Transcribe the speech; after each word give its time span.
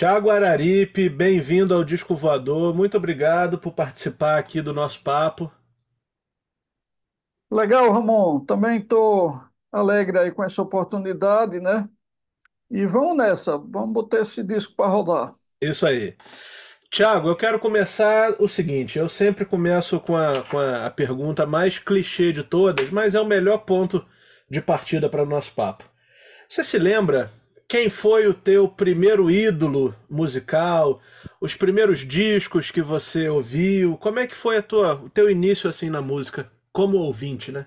Tiago 0.00 0.30
Araripe, 0.30 1.10
bem-vindo 1.10 1.74
ao 1.74 1.84
Disco 1.84 2.16
Voador. 2.16 2.74
Muito 2.74 2.96
obrigado 2.96 3.58
por 3.58 3.74
participar 3.74 4.38
aqui 4.38 4.62
do 4.62 4.72
nosso 4.72 5.02
papo. 5.02 5.52
Legal, 7.52 7.92
Ramon. 7.92 8.40
Também 8.46 8.78
estou 8.78 9.38
alegre 9.70 10.18
aí 10.18 10.30
com 10.32 10.42
essa 10.42 10.62
oportunidade, 10.62 11.60
né? 11.60 11.86
E 12.70 12.86
vamos 12.86 13.14
nessa, 13.14 13.58
vamos 13.58 13.92
botar 13.92 14.20
esse 14.20 14.42
disco 14.42 14.74
para 14.74 14.88
rodar. 14.88 15.34
Isso 15.60 15.84
aí. 15.84 16.16
Tiago, 16.90 17.28
eu 17.28 17.36
quero 17.36 17.60
começar 17.60 18.40
o 18.40 18.48
seguinte: 18.48 18.98
eu 18.98 19.06
sempre 19.06 19.44
começo 19.44 20.00
com 20.00 20.16
a, 20.16 20.42
com 20.44 20.58
a 20.58 20.88
pergunta 20.88 21.44
mais 21.44 21.78
clichê 21.78 22.32
de 22.32 22.42
todas, 22.42 22.88
mas 22.88 23.14
é 23.14 23.20
o 23.20 23.26
melhor 23.26 23.66
ponto 23.66 24.02
de 24.50 24.62
partida 24.62 25.10
para 25.10 25.24
o 25.24 25.26
nosso 25.26 25.52
papo. 25.52 25.84
Você 26.48 26.64
se 26.64 26.78
lembra 26.78 27.30
quem 27.70 27.88
foi 27.88 28.26
o 28.26 28.34
teu 28.34 28.68
primeiro 28.68 29.30
ídolo 29.30 29.94
musical? 30.10 31.00
Os 31.40 31.54
primeiros 31.54 32.00
discos 32.00 32.68
que 32.68 32.82
você 32.82 33.28
ouviu? 33.28 33.96
Como 33.96 34.18
é 34.18 34.26
que 34.26 34.34
foi 34.34 34.58
a 34.58 34.62
tua, 34.62 34.94
o 34.96 35.08
teu 35.08 35.30
início 35.30 35.70
assim 35.70 35.88
na 35.88 36.02
música, 36.02 36.50
como 36.72 36.96
ouvinte, 36.98 37.52
né? 37.52 37.66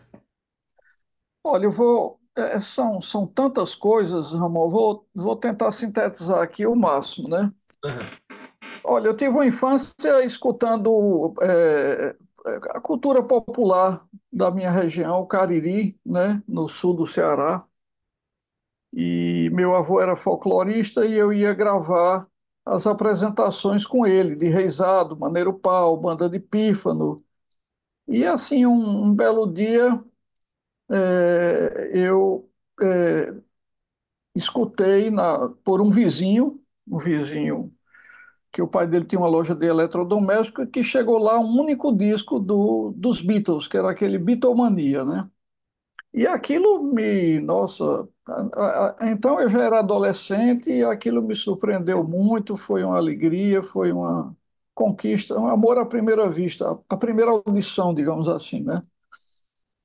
Olha, 1.44 1.66
eu 1.66 1.72
vou. 1.72 2.20
é, 2.36 2.60
são, 2.60 3.02
são 3.02 3.26
tantas 3.28 3.74
coisas, 3.76 4.32
Ramon, 4.34 4.68
vou, 4.70 5.08
vou 5.16 5.36
tentar 5.38 5.72
sintetizar 5.72 6.42
aqui 6.42 6.66
o 6.66 6.76
máximo, 6.76 7.30
né? 7.30 7.54
Aham. 7.86 8.24
Olha, 8.84 9.08
eu 9.08 9.16
tive 9.16 9.32
uma 9.32 9.46
infância 9.46 10.24
escutando 10.26 11.34
é, 11.42 12.16
a 12.72 12.82
cultura 12.82 13.24
popular 13.24 14.06
da 14.32 14.52
minha 14.52 14.72
região, 14.72 15.22
o 15.22 15.28
Cariri, 15.28 15.98
né, 16.06 16.42
no 16.48 16.68
sul 16.68 16.94
do 16.96 17.08
Ceará. 17.08 17.66
E 18.94 19.50
meu 19.52 19.76
avô 19.76 20.02
era 20.02 20.16
folclorista 20.16 21.06
e 21.06 21.14
eu 21.14 21.34
ia 21.34 21.54
gravar 21.54 22.28
as 22.66 22.88
apresentações 22.88 23.86
com 23.86 24.06
ele, 24.08 24.36
de 24.36 24.48
Reisado, 24.48 25.18
Maneiro 25.18 25.54
Pau, 25.58 25.98
Banda 25.98 26.30
de 26.30 26.40
Pífano. 26.40 27.24
E 28.08 28.26
assim, 28.26 28.66
um, 28.66 29.06
um 29.06 29.16
belo 29.16 29.48
dia, 29.52 30.04
é, 30.90 31.92
eu 31.94 32.50
é, 32.82 33.34
escutei 34.36 35.10
na, 35.12 35.50
por 35.64 35.82
um 35.82 35.90
vizinho, 35.92 36.62
um 36.88 36.98
vizinho 36.98 37.74
que 38.52 38.62
o 38.62 38.68
pai 38.68 38.88
dele 38.88 39.06
tinha 39.06 39.20
uma 39.20 39.28
loja 39.28 39.56
de 39.56 39.66
eletrodoméstico, 39.68 40.68
que 40.68 40.84
chegou 40.84 41.18
lá 41.20 41.40
um 41.40 41.60
único 41.60 41.92
disco 41.96 42.40
do, 42.40 42.94
dos 42.96 43.22
Beatles, 43.22 43.68
que 43.68 43.78
era 43.78 43.92
aquele 43.92 44.18
Beatlemania, 44.20 45.06
né? 45.06 45.30
E 46.14 46.28
aquilo 46.28 46.84
me, 46.84 47.40
nossa, 47.42 48.08
então 49.02 49.40
eu 49.40 49.50
já 49.50 49.64
era 49.64 49.80
adolescente 49.80 50.70
e 50.72 50.84
aquilo 50.84 51.22
me 51.22 51.36
surpreendeu 51.36 52.04
muito, 52.04 52.56
foi 52.58 52.84
uma 52.84 52.98
alegria, 52.98 53.62
foi 53.62 53.92
uma 53.92 54.36
conquista, 54.74 55.38
um 55.40 55.48
amor 55.48 55.78
à 55.78 55.86
primeira 55.86 56.30
vista, 56.30 56.80
a 56.90 56.98
primeira 56.98 57.32
audição, 57.32 57.94
digamos 57.94 58.28
assim, 58.30 58.62
né? 58.64 58.82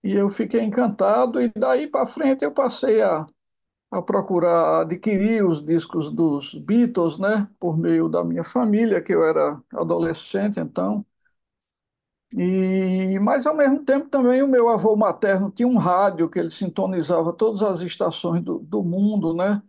E 0.02 0.12
eu 0.14 0.28
fiquei 0.28 0.60
encantado 0.62 1.40
e 1.40 1.50
daí 1.56 1.86
para 1.88 2.06
frente 2.06 2.44
eu 2.44 2.52
passei 2.52 3.02
a, 3.02 3.26
a 3.92 4.02
procurar 4.02 4.82
adquirir 4.82 5.44
os 5.46 5.64
discos 5.64 6.12
dos 6.12 6.54
Beatles, 6.54 7.18
né? 7.18 7.48
Por 7.60 7.78
meio 7.78 8.08
da 8.08 8.24
minha 8.24 8.44
família, 8.44 9.02
que 9.02 9.14
eu 9.14 9.24
era 9.24 9.62
adolescente 9.74 10.60
então. 10.60 11.06
E, 12.36 13.18
mas 13.20 13.46
ao 13.46 13.56
mesmo 13.56 13.84
tempo 13.84 14.08
também 14.08 14.42
o 14.42 14.48
meu 14.48 14.68
avô 14.68 14.94
materno 14.96 15.50
tinha 15.50 15.66
um 15.66 15.78
rádio 15.78 16.28
que 16.28 16.38
ele 16.38 16.50
sintonizava 16.50 17.32
todas 17.32 17.62
as 17.62 17.80
estações 17.80 18.42
do, 18.44 18.58
do 18.58 18.82
mundo, 18.84 19.32
né? 19.34 19.62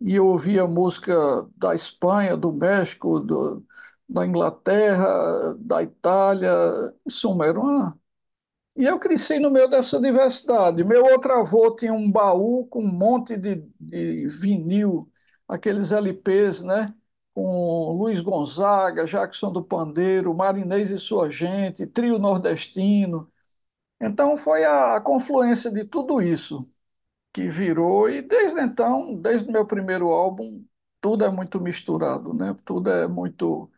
E 0.00 0.14
eu 0.16 0.26
ouvia 0.26 0.66
música 0.66 1.14
da 1.56 1.74
Espanha, 1.74 2.36
do 2.36 2.52
México, 2.52 3.20
do, 3.20 3.64
da 4.08 4.26
Inglaterra, 4.26 5.54
da 5.58 5.82
Itália, 5.82 6.50
em 7.06 7.10
suma, 7.10 7.46
era 7.46 7.58
uma... 7.60 7.98
E 8.76 8.84
eu 8.86 8.98
cresci 8.98 9.38
no 9.38 9.50
meio 9.50 9.68
dessa 9.68 10.00
diversidade. 10.00 10.84
Meu 10.84 11.04
outro 11.04 11.32
avô 11.32 11.74
tinha 11.76 11.92
um 11.92 12.10
baú 12.10 12.66
com 12.68 12.82
um 12.84 12.92
monte 12.92 13.36
de, 13.36 13.56
de 13.78 14.26
vinil, 14.28 15.10
aqueles 15.48 15.92
LPs, 15.92 16.62
né? 16.62 16.94
Com 17.34 17.92
Luiz 17.92 18.20
Gonzaga, 18.20 19.04
Jackson 19.06 19.52
do 19.52 19.62
Pandeiro, 19.64 20.34
Marinês 20.34 20.90
e 20.90 20.98
Sua 20.98 21.30
Gente, 21.30 21.86
Trio 21.86 22.18
Nordestino. 22.18 23.30
Então 24.00 24.36
foi 24.36 24.64
a, 24.64 25.00
confluência 25.00 25.70
de 25.70 25.84
tudo 25.84 26.22
isso 26.22 26.68
que 27.32 27.48
virou, 27.48 28.10
e 28.10 28.22
desde 28.22 28.60
então, 28.60 29.14
desde 29.16 29.48
o 29.48 29.52
meu 29.52 29.66
primeiro 29.66 30.08
álbum, 30.10 30.64
tudo 31.00 31.24
é 31.24 31.30
muito 31.30 31.60
misturado, 31.60 32.34
né? 32.34 32.56
Tudo 32.64 32.90
é 32.90 33.08
muito. 33.08 33.70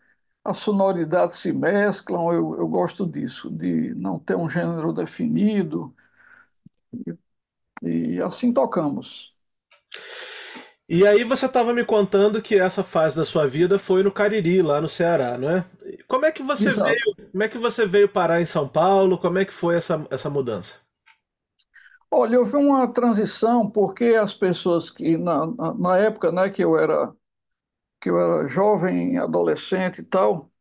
As 0.44 0.58
sonoridades 0.58 1.38
se 1.38 1.52
mesclam, 1.52 2.32
eu, 2.32 2.56
eu 2.58 2.68
gosto 2.68 3.06
disso, 3.06 3.50
de 3.50 3.94
não 3.94 4.18
ter 4.18 4.36
um 4.36 4.48
gênero 4.50 4.92
definido, 4.92 5.94
e 7.82 8.20
assim 8.22 8.52
tocamos. 8.52 9.34
E 10.92 11.06
aí 11.06 11.24
você 11.24 11.46
estava 11.46 11.72
me 11.72 11.84
contando 11.84 12.42
que 12.42 12.54
essa 12.58 12.84
fase 12.84 13.16
da 13.16 13.24
sua 13.24 13.48
vida 13.48 13.78
foi 13.80 14.02
no 14.02 14.12
Cariri, 14.12 14.60
lá 14.62 14.80
no 14.80 14.88
Ceará, 14.90 15.38
não 15.38 15.48
é? 15.50 15.64
Como 16.06 16.26
é 16.26 16.30
que 16.32 16.42
você 16.42 16.68
Exato. 16.68 16.74
veio, 16.74 17.16
como 17.32 17.42
é 17.42 17.48
que 17.48 17.58
você 17.58 17.86
veio 17.86 18.08
parar 18.08 18.40
em 18.42 18.46
São 18.46 18.68
Paulo? 18.68 19.18
Como 19.18 19.38
é 19.38 19.44
que 19.46 19.52
foi 19.52 19.76
essa, 19.76 20.06
essa 20.10 20.28
mudança? 20.30 20.74
Olha, 22.10 22.38
houve 22.38 22.56
uma 22.56 22.86
transição 22.92 23.68
porque 23.70 24.14
as 24.14 24.34
pessoas 24.34 24.90
que 24.90 25.16
na, 25.16 25.46
na, 25.46 25.74
na 25.74 25.98
época, 25.98 26.30
né, 26.30 26.50
que 26.50 26.62
eu 26.62 26.76
era 26.78 27.14
que 28.00 28.10
eu 28.10 28.20
era 28.20 28.48
jovem, 28.48 29.18
adolescente 29.18 30.00
e 30.02 30.04
tal, 30.04 30.51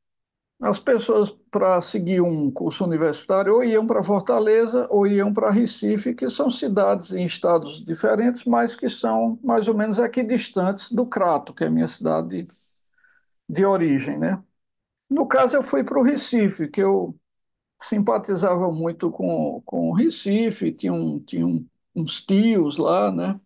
as 0.61 0.79
pessoas 0.79 1.31
para 1.49 1.81
seguir 1.81 2.21
um 2.21 2.51
curso 2.51 2.85
universitário 2.85 3.55
ou 3.55 3.63
iam 3.63 3.87
para 3.87 4.03
Fortaleza 4.03 4.87
ou 4.91 5.07
iam 5.07 5.33
para 5.33 5.49
Recife, 5.51 6.13
que 6.13 6.29
são 6.29 6.49
cidades 6.49 7.13
em 7.13 7.25
estados 7.25 7.83
diferentes, 7.83 8.45
mas 8.45 8.75
que 8.75 8.87
são 8.87 9.39
mais 9.43 9.67
ou 9.67 9.73
menos 9.75 9.97
equidistantes 9.99 10.91
do 10.91 11.05
Crato, 11.05 11.53
que 11.53 11.63
é 11.63 11.67
a 11.67 11.71
minha 11.71 11.87
cidade 11.87 12.47
de 13.49 13.65
origem, 13.65 14.17
né? 14.17 14.41
No 15.09 15.27
caso, 15.27 15.55
eu 15.57 15.63
fui 15.63 15.83
para 15.83 15.99
o 15.99 16.03
Recife, 16.03 16.69
que 16.69 16.81
eu 16.81 17.15
simpatizava 17.81 18.71
muito 18.71 19.11
com, 19.11 19.61
com 19.65 19.89
o 19.91 19.93
Recife, 19.93 20.71
tinha, 20.73 20.93
um, 20.93 21.19
tinha 21.19 21.47
um, 21.47 21.67
uns 21.95 22.21
tios 22.21 22.77
lá, 22.77 23.11
né? 23.11 23.39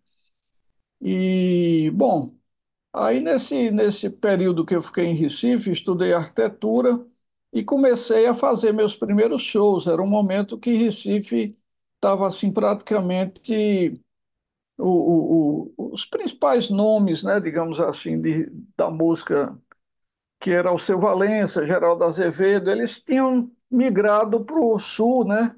E, 1.00 1.90
bom, 1.94 2.35
Aí, 2.98 3.20
nesse, 3.20 3.70
nesse 3.70 4.08
período 4.10 4.64
que 4.64 4.74
eu 4.74 4.80
fiquei 4.82 5.04
em 5.06 5.14
Recife, 5.14 5.70
estudei 5.70 6.12
arquitetura 6.14 7.04
e 7.52 7.62
comecei 7.64 8.26
a 8.26 8.32
fazer 8.34 8.72
meus 8.72 8.96
primeiros 8.96 9.42
shows. 9.42 9.86
Era 9.86 10.00
um 10.02 10.06
momento 10.06 10.58
que 10.58 10.72
Recife 10.76 11.54
estava, 11.96 12.26
assim, 12.28 12.50
praticamente 12.52 14.00
o, 14.78 14.84
o, 14.88 15.74
o, 15.76 15.92
os 15.94 16.06
principais 16.06 16.70
nomes, 16.70 17.22
né, 17.24 17.40
digamos 17.40 17.80
assim, 17.80 18.20
de, 18.20 18.50
da 18.76 18.90
música, 18.90 19.58
que 20.40 20.50
era 20.52 20.72
o 20.72 20.78
Seu 20.78 20.98
Valença, 20.98 21.64
Geraldo 21.66 22.04
Azevedo, 22.04 22.70
eles 22.70 23.00
tinham 23.02 23.50
migrado 23.70 24.44
para 24.44 24.60
o 24.60 24.78
sul, 24.80 25.24
né, 25.26 25.56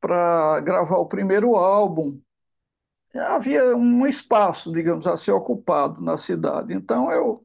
para 0.00 0.60
gravar 0.62 0.98
o 0.98 1.08
primeiro 1.08 1.56
álbum. 1.56 2.20
Havia 3.14 3.76
um 3.76 4.06
espaço, 4.06 4.72
digamos 4.72 5.06
assim, 5.06 5.30
ocupado 5.30 6.00
na 6.02 6.16
cidade. 6.16 6.72
Então, 6.74 7.10
eu 7.10 7.44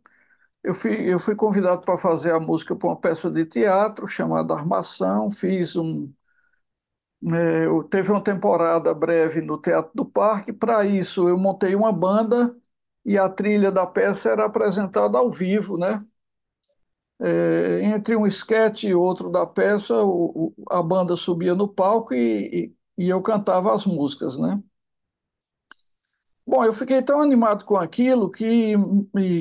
Eu 0.63 0.73
fui, 0.75 1.13
eu 1.13 1.19
fui 1.19 1.35
convidado 1.35 1.81
para 1.85 1.97
fazer 1.97 2.33
a 2.35 2.39
música 2.41 2.75
para 2.75 2.89
uma 2.89 2.97
peça 2.99 3.31
de 3.31 3.45
teatro 3.45 4.07
chamada 4.07 4.53
Armação. 4.55 5.31
Fiz 5.31 5.75
um. 5.77 6.11
eh, 7.33 7.65
eu 7.65 7.83
teve 7.83 8.11
uma 8.11 8.23
temporada 8.23 8.93
breve 8.93 9.41
no 9.41 9.59
Teatro 9.59 9.91
do 9.95 10.05
Parque. 10.05 10.53
Para 10.53 10.85
isso, 10.85 11.27
eu 11.27 11.37
montei 11.37 11.75
uma 11.75 11.91
banda 11.91 12.55
e 13.05 13.17
a 13.17 13.29
trilha 13.29 13.71
da 13.71 13.85
peça 13.85 14.29
era 14.31 14.45
apresentada 14.45 15.17
ao 15.17 15.31
vivo, 15.31 15.77
né? 15.77 16.05
Eh, 17.19 17.81
entre 17.83 18.15
um 18.15 18.27
esquete 18.27 18.87
e 18.87 18.93
outro 18.95 19.29
da 19.31 19.45
peça, 19.47 19.95
o, 20.03 20.47
o- 20.57 20.63
a 20.69 20.81
banda 20.83 21.15
subia 21.15 21.55
no 21.55 21.67
palco 21.67 22.13
e, 22.13 22.73
e, 22.97 23.05
e 23.05 23.09
eu 23.09 23.21
cantava 23.21 23.73
as 23.73 23.85
músicas, 23.85 24.37
né? 24.37 24.61
Bom, 26.47 26.63
eu 26.63 26.71
fiquei 26.73 27.01
tão 27.01 27.19
animado 27.21 27.65
com 27.65 27.75
aquilo 27.75 28.29
que, 28.29 28.73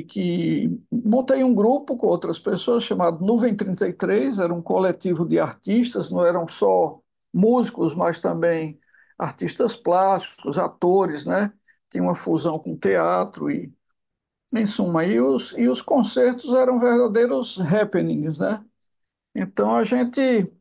que 0.07 0.69
montei 0.91 1.43
um 1.43 1.53
grupo 1.53 1.95
com 1.97 2.07
outras 2.07 2.39
pessoas 2.39 2.83
chamado 2.83 3.23
Nuvem 3.23 3.55
33, 3.55 4.39
era 4.39 4.51
um 4.53 4.61
coletivo 4.61 5.23
de 5.25 5.39
artistas, 5.39 6.09
não 6.09 6.25
eram 6.25 6.47
só 6.47 6.99
músicos, 7.33 7.93
mas 7.93 8.17
também 8.19 8.79
artistas 9.19 9.75
plásticos, 9.75 10.57
atores, 10.57 11.25
né? 11.25 11.53
Tinha 11.89 12.01
uma 12.03 12.15
fusão 12.15 12.57
com 12.57 12.75
teatro 12.75 13.51
e, 13.51 13.71
em 14.55 14.65
suma, 14.67 15.05
e 15.05 15.19
os, 15.21 15.53
e 15.57 15.67
os 15.69 15.81
concertos 15.81 16.53
eram 16.55 16.79
verdadeiros 16.79 17.59
happenings, 17.61 18.39
né? 18.39 18.63
Então 19.35 19.75
a 19.75 19.83
gente 19.85 20.51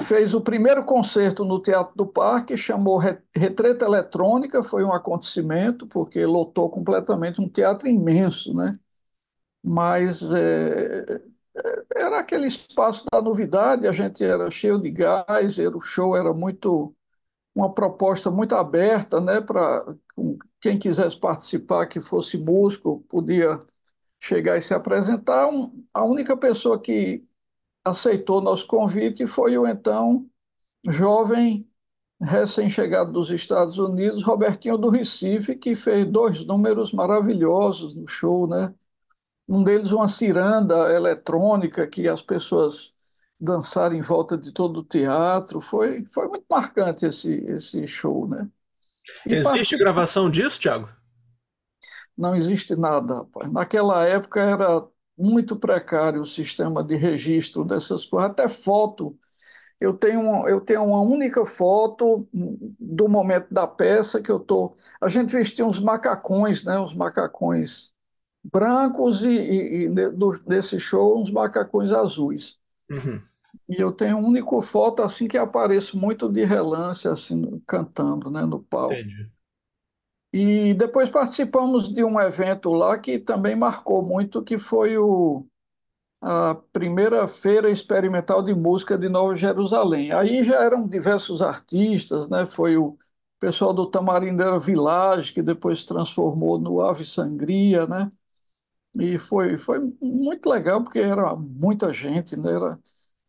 Fez 0.00 0.32
o 0.32 0.40
primeiro 0.40 0.84
concerto 0.84 1.44
no 1.44 1.60
Teatro 1.60 1.94
do 1.96 2.06
Parque, 2.06 2.56
chamou 2.56 2.98
Re- 2.98 3.18
Retreta 3.34 3.84
Eletrônica, 3.84 4.62
foi 4.62 4.84
um 4.84 4.92
acontecimento, 4.92 5.86
porque 5.88 6.24
lotou 6.24 6.70
completamente 6.70 7.40
um 7.40 7.48
teatro 7.48 7.88
imenso, 7.88 8.54
né? 8.54 8.78
mas 9.62 10.22
é, 10.22 11.20
era 11.96 12.18
aquele 12.20 12.46
espaço 12.46 13.04
da 13.12 13.22
novidade, 13.22 13.86
a 13.88 13.92
gente 13.92 14.24
era 14.24 14.50
cheio 14.50 14.80
de 14.80 14.90
gás, 14.90 15.58
era, 15.58 15.76
o 15.76 15.80
show 15.82 16.16
era 16.16 16.32
muito 16.34 16.94
uma 17.54 17.72
proposta 17.74 18.30
muito 18.30 18.54
aberta, 18.56 19.20
né, 19.20 19.40
para 19.40 19.84
quem 20.60 20.78
quisesse 20.78 21.16
participar, 21.18 21.86
que 21.86 22.00
fosse 22.00 22.38
músico, 22.38 23.00
podia 23.08 23.60
chegar 24.22 24.58
e 24.58 24.62
se 24.62 24.74
apresentar. 24.74 25.48
Um, 25.48 25.84
a 25.94 26.04
única 26.04 26.36
pessoa 26.36 26.80
que 26.82 27.27
aceitou 27.88 28.40
nosso 28.40 28.66
convite 28.66 29.26
foi 29.26 29.56
o 29.58 29.66
então 29.66 30.28
jovem 30.88 31.68
recém-chegado 32.20 33.12
dos 33.12 33.30
Estados 33.30 33.78
Unidos, 33.78 34.22
Robertinho 34.22 34.76
do 34.76 34.90
Recife, 34.90 35.54
que 35.56 35.74
fez 35.74 36.06
dois 36.10 36.44
números 36.44 36.92
maravilhosos 36.92 37.94
no 37.94 38.08
show, 38.08 38.46
né? 38.48 38.74
Um 39.48 39.62
deles 39.64 39.92
uma 39.92 40.08
ciranda 40.08 40.92
eletrônica 40.92 41.86
que 41.86 42.08
as 42.08 42.20
pessoas 42.20 42.94
dançaram 43.40 43.96
em 43.96 44.02
volta 44.02 44.36
de 44.36 44.52
todo 44.52 44.80
o 44.80 44.84
teatro. 44.84 45.60
Foi, 45.60 46.04
foi 46.06 46.28
muito 46.28 46.44
marcante 46.50 47.06
esse, 47.06 47.32
esse 47.46 47.86
show, 47.86 48.28
né? 48.28 48.48
E 49.26 49.34
Existe 49.34 49.76
gravação 49.78 50.30
disso, 50.30 50.60
Thiago? 50.60 50.88
Não 52.16 52.34
existe 52.34 52.74
nada, 52.76 53.18
rapaz. 53.18 53.50
Naquela 53.52 54.04
época 54.04 54.40
era 54.40 54.86
muito 55.18 55.56
precário 55.56 56.22
o 56.22 56.26
sistema 56.26 56.82
de 56.84 56.94
registro 56.96 57.64
dessas 57.64 58.04
coisas, 58.04 58.30
até 58.30 58.48
foto. 58.48 59.18
Eu 59.80 59.94
tenho, 59.94 60.48
eu 60.48 60.60
tenho 60.60 60.84
uma 60.84 61.00
única 61.00 61.46
foto 61.46 62.28
do 62.32 63.08
momento 63.08 63.52
da 63.52 63.66
peça 63.66 64.20
que 64.22 64.30
eu 64.30 64.40
tô. 64.40 64.74
A 65.00 65.08
gente 65.08 65.36
vestia 65.36 65.66
uns 65.66 65.80
macacões, 65.80 66.64
né? 66.64 66.78
Uns 66.78 66.94
macacões 66.94 67.92
brancos 68.42 69.22
e, 69.22 69.28
e, 69.28 69.84
e 69.84 69.88
nesse 70.46 70.78
show 70.78 71.20
uns 71.20 71.30
macacões 71.30 71.90
azuis. 71.90 72.58
Uhum. 72.90 73.22
E 73.68 73.80
eu 73.80 73.92
tenho 73.92 74.18
uma 74.18 74.28
única 74.28 74.60
foto 74.62 75.02
assim 75.02 75.28
que 75.28 75.36
apareço 75.36 75.98
muito 75.98 76.28
de 76.28 76.44
relance 76.44 77.06
assim 77.06 77.60
cantando, 77.66 78.30
né, 78.30 78.42
no 78.42 78.62
palco. 78.62 78.94
Entendi. 78.94 79.30
E 80.32 80.74
depois 80.74 81.10
participamos 81.10 81.92
de 81.92 82.04
um 82.04 82.20
evento 82.20 82.70
lá 82.70 82.98
que 82.98 83.18
também 83.18 83.56
marcou 83.56 84.02
muito, 84.02 84.42
que 84.44 84.58
foi 84.58 84.98
o, 84.98 85.46
a 86.22 86.54
primeira 86.72 87.28
feira 87.28 87.70
experimental 87.70 88.42
de 88.42 88.54
música 88.54 88.98
de 88.98 89.08
Nova 89.08 89.34
Jerusalém. 89.36 90.12
Aí 90.12 90.44
já 90.44 90.62
eram 90.64 90.86
diversos 90.88 91.42
artistas, 91.42 92.28
né? 92.28 92.46
Foi 92.46 92.76
o 92.76 92.98
pessoal 93.40 93.72
do 93.74 93.86
Tamarindeira 93.90 94.58
Village, 94.60 95.32
que 95.32 95.42
depois 95.42 95.80
se 95.80 95.86
transformou 95.86 96.58
no 96.58 96.80
Ave 96.82 97.06
Sangria, 97.06 97.86
né? 97.86 98.10
E 99.00 99.18
foi, 99.18 99.56
foi 99.56 99.78
muito 100.02 100.48
legal, 100.48 100.82
porque 100.82 100.98
era 100.98 101.34
muita 101.36 101.92
gente, 101.92 102.36
né? 102.36 102.50
Era, 102.52 102.78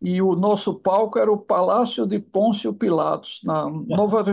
e 0.02 0.22
o 0.22 0.36
nosso 0.36 0.74
palco 0.80 1.20
era 1.20 1.32
o 1.32 1.38
Palácio 1.38 2.08
de 2.08 2.20
Pôncio 2.20 2.74
Pilatos, 2.74 3.42
na 3.44 3.70
Nova, 3.70 4.24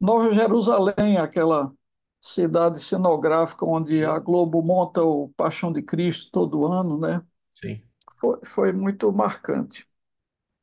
Nova 0.00 0.32
Jerusalém, 0.32 1.16
aquela 1.18 1.72
cidade 2.20 2.80
cenográfica 2.80 3.64
onde 3.64 4.04
a 4.04 4.18
Globo 4.18 4.62
monta 4.62 5.02
o 5.02 5.28
Paixão 5.30 5.72
de 5.72 5.82
Cristo 5.82 6.30
todo 6.32 6.66
ano, 6.66 6.98
né? 6.98 7.22
Sim. 7.52 7.82
Foi, 8.18 8.38
foi 8.44 8.72
muito 8.72 9.12
marcante 9.12 9.88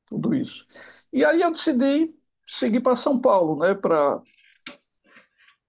tudo 0.07 0.33
isso. 0.33 0.65
E 1.11 1.25
aí 1.25 1.41
eu 1.41 1.51
decidi 1.51 2.13
seguir 2.47 2.81
para 2.81 2.95
São 2.95 3.19
Paulo, 3.19 3.59
né? 3.59 3.73
Para 3.75 4.21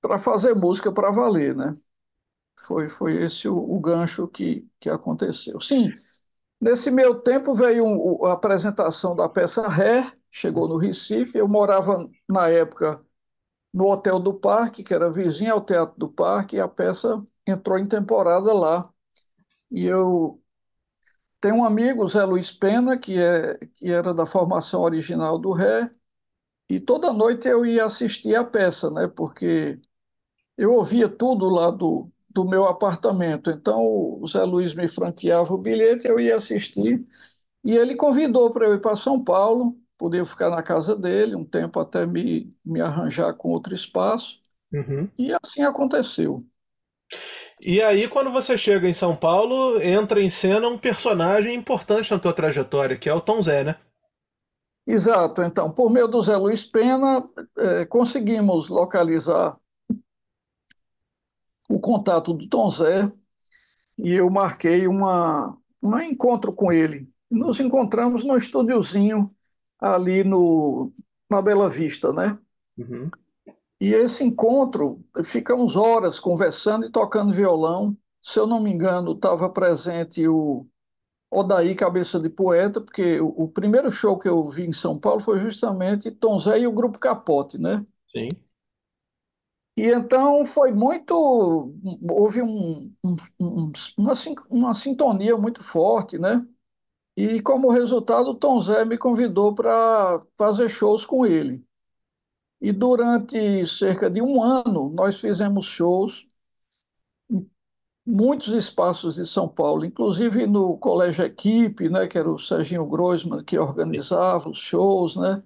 para 0.01 0.19
fazer 0.19 0.55
música 0.55 0.93
para 0.93 1.11
valer, 1.11 1.55
né? 1.55 1.75
Foi, 2.67 2.89
foi 2.89 3.23
esse 3.25 3.49
o, 3.49 3.57
o, 3.57 3.81
gancho 3.81 4.29
que, 4.29 4.67
que 4.81 4.89
aconteceu. 4.89 5.61
Sim, 5.61 5.93
nesse 6.61 6.91
meu 6.91 7.21
tempo 7.21 7.55
veio 7.55 7.85
um, 7.85 8.27
a 8.27 8.35
apresentação 8.35 9.17
da 9.17 9.29
peça 9.29 9.69
Ré, 9.69 10.13
chegou 10.33 10.69
no 10.69 10.79
Recife. 10.79 11.39
Eu 11.39 11.49
morava, 11.49 12.09
na 12.29 12.49
época, 12.49 13.05
no 13.77 13.89
Hotel 13.89 14.19
do 14.21 14.35
Parque, 14.35 14.83
que 14.85 14.95
era 14.95 15.13
vizinho 15.13 15.53
ao 15.55 15.63
Teatro 15.65 15.99
do 15.99 16.09
Parque, 16.11 16.57
e 16.57 16.61
a 16.61 16.69
peça 16.69 17.23
entrou 17.47 17.79
em 17.79 17.87
temporada 17.87 18.53
lá. 18.55 18.91
E 19.71 19.87
eu 19.87 20.43
tenho 21.41 21.57
um 21.57 21.65
amigo, 21.65 22.07
Zé 22.09 22.25
Luiz 22.25 22.53
Pena, 22.53 22.99
que, 22.99 23.19
é, 23.19 23.59
que 23.77 23.91
era 23.91 24.15
da 24.15 24.27
formação 24.27 24.83
original 24.83 25.39
do 25.39 25.53
Ré, 25.53 25.91
e 26.71 26.81
toda 26.81 27.13
noite 27.13 27.49
eu 27.49 27.67
ia 27.67 27.85
assistir 27.87 28.35
a 28.37 28.45
peça, 28.45 28.91
né? 28.91 29.09
Porque 29.09 29.81
eu 30.57 30.73
ouvia 30.75 31.09
tudo 31.09 31.49
lá 31.49 31.71
do, 31.71 32.11
do 32.31 32.45
meu 32.45 32.67
apartamento. 32.67 33.51
Então 33.51 33.81
o 33.83 34.27
Zé 34.29 34.45
Luiz 34.45 34.75
me 34.75 34.89
franqueava 34.89 35.53
o 35.55 35.59
bilhete, 35.59 36.07
eu 36.09 36.21
ia 36.21 36.37
assistir, 36.37 37.07
e 37.65 37.73
ele 37.77 37.97
convidou 37.97 38.51
para 38.53 38.67
eu 38.67 38.75
ir 38.75 38.81
para 38.81 38.97
São 38.97 39.23
Paulo, 39.25 39.77
poder 39.99 40.25
ficar 40.27 40.51
na 40.51 40.63
casa 40.63 40.95
dele 40.95 41.35
um 41.35 41.45
tempo 41.45 41.81
até 41.81 42.07
me, 42.07 42.55
me 42.65 42.81
arranjar 42.81 43.35
com 43.35 43.49
outro 43.49 43.75
espaço. 43.75 44.41
Uhum. 44.73 45.09
E 45.19 45.33
assim 45.43 45.63
aconteceu. 45.63 46.45
E 47.61 47.81
aí, 47.81 48.09
quando 48.09 48.31
você 48.31 48.59
chega 48.59 48.89
em 48.89 48.95
São 48.95 49.17
Paulo, 49.17 49.81
entra 49.81 50.21
em 50.21 50.29
cena 50.29 50.69
um 50.69 50.77
personagem 50.77 51.55
importante 51.55 52.11
na 52.11 52.19
tua 52.19 52.33
trajetória, 52.33 52.99
que 52.99 53.09
é 53.09 53.15
o 53.15 53.21
Tom 53.21 53.43
Zé, 53.43 53.65
né? 53.65 53.77
Exato. 54.87 55.43
Então, 55.43 55.71
por 55.71 55.91
meio 55.91 56.07
do 56.07 56.23
Zé 56.23 56.37
Luiz 56.37 56.65
Pena, 56.65 57.29
é, 57.59 57.85
conseguimos 57.87 58.69
localizar 58.69 59.59
o 61.69 61.81
contato 61.81 62.33
do 62.33 62.49
Tom 62.49 62.71
Zé 62.71 63.11
e 63.99 64.15
eu 64.15 64.31
marquei 64.31 64.87
uma, 64.87 65.57
um 65.83 65.99
encontro 65.99 66.53
com 66.53 66.71
ele. 66.71 67.09
Nos 67.29 67.59
encontramos 67.59 68.23
no 68.23 68.37
estúdiozinho 68.37 69.35
ali 69.79 70.25
no, 70.25 70.93
na 71.31 71.41
Bela 71.43 71.69
Vista, 71.69 72.13
né? 72.13 72.39
Uhum. 72.79 73.11
E 73.81 73.93
esse 73.93 74.25
encontro, 74.25 75.05
ficamos 75.25 75.77
horas 75.77 76.19
conversando 76.19 76.87
e 76.87 76.91
tocando 76.91 77.33
violão. 77.33 77.97
Se 78.23 78.39
eu 78.39 78.47
não 78.47 78.61
me 78.61 78.71
engano, 78.71 79.13
estava 79.13 79.49
presente 79.51 80.27
o 80.27 80.67
Odaí 81.31 81.75
Cabeça 81.75 82.19
de 82.19 82.31
Poeta, 82.31 82.81
porque 82.81 83.21
o, 83.21 83.29
o, 83.45 83.49
primeiro 83.49 83.91
show 83.91 84.19
que 84.19 84.29
eu 84.29 84.45
vi 84.47 84.65
em 84.65 84.73
São 84.73 84.99
Paulo 84.99 85.21
foi 85.21 85.41
justamente 85.41 86.11
Tom 86.11 86.39
Zé 86.39 86.61
e 86.61 86.67
o 86.67 86.73
Grupo 86.73 86.99
Capote, 86.99 87.59
né? 87.59 87.85
Sim. 88.11 88.29
E 89.77 89.91
então 89.91 90.47
foi 90.47 90.73
muito. 90.73 91.15
Houve 92.11 92.41
um, 92.41 92.95
um, 93.05 93.17
um, 93.39 93.73
uma, 93.99 94.13
uma 94.49 94.75
sintonia 94.75 95.37
muito 95.37 95.63
forte, 95.63 96.19
né? 96.19 96.47
E 97.17 97.41
como 97.43 97.71
resultado, 97.71 98.31
o 98.31 98.35
Tom 98.35 98.61
Zé 98.61 98.85
me 98.85 98.99
convidou 98.99 99.55
para 99.55 100.21
fazer 100.37 100.69
shows 100.69 101.05
com 101.07 101.25
ele. 101.27 101.65
E 102.61 102.73
durante 102.73 103.67
cerca 103.67 104.11
de 104.11 104.23
um 104.23 104.43
ano, 104.43 104.91
nós 104.91 105.21
fizemos 105.21 105.67
shows 105.67 106.29
em 107.31 107.49
muitos 108.07 108.49
espaços 108.55 109.17
de 109.17 109.27
São 109.27 109.49
Paulo, 109.49 109.85
inclusive 109.85 110.47
no 110.47 110.79
Colégio 110.79 111.25
Equipe, 111.25 111.89
né, 111.89 112.07
que 112.09 112.19
era 112.19 112.31
o 112.31 112.39
Serginho 112.39 112.87
Groisman 112.87 113.45
que 113.45 113.59
organizava 113.59 114.49
os 114.51 114.59
shows, 114.59 115.17
né? 115.17 115.43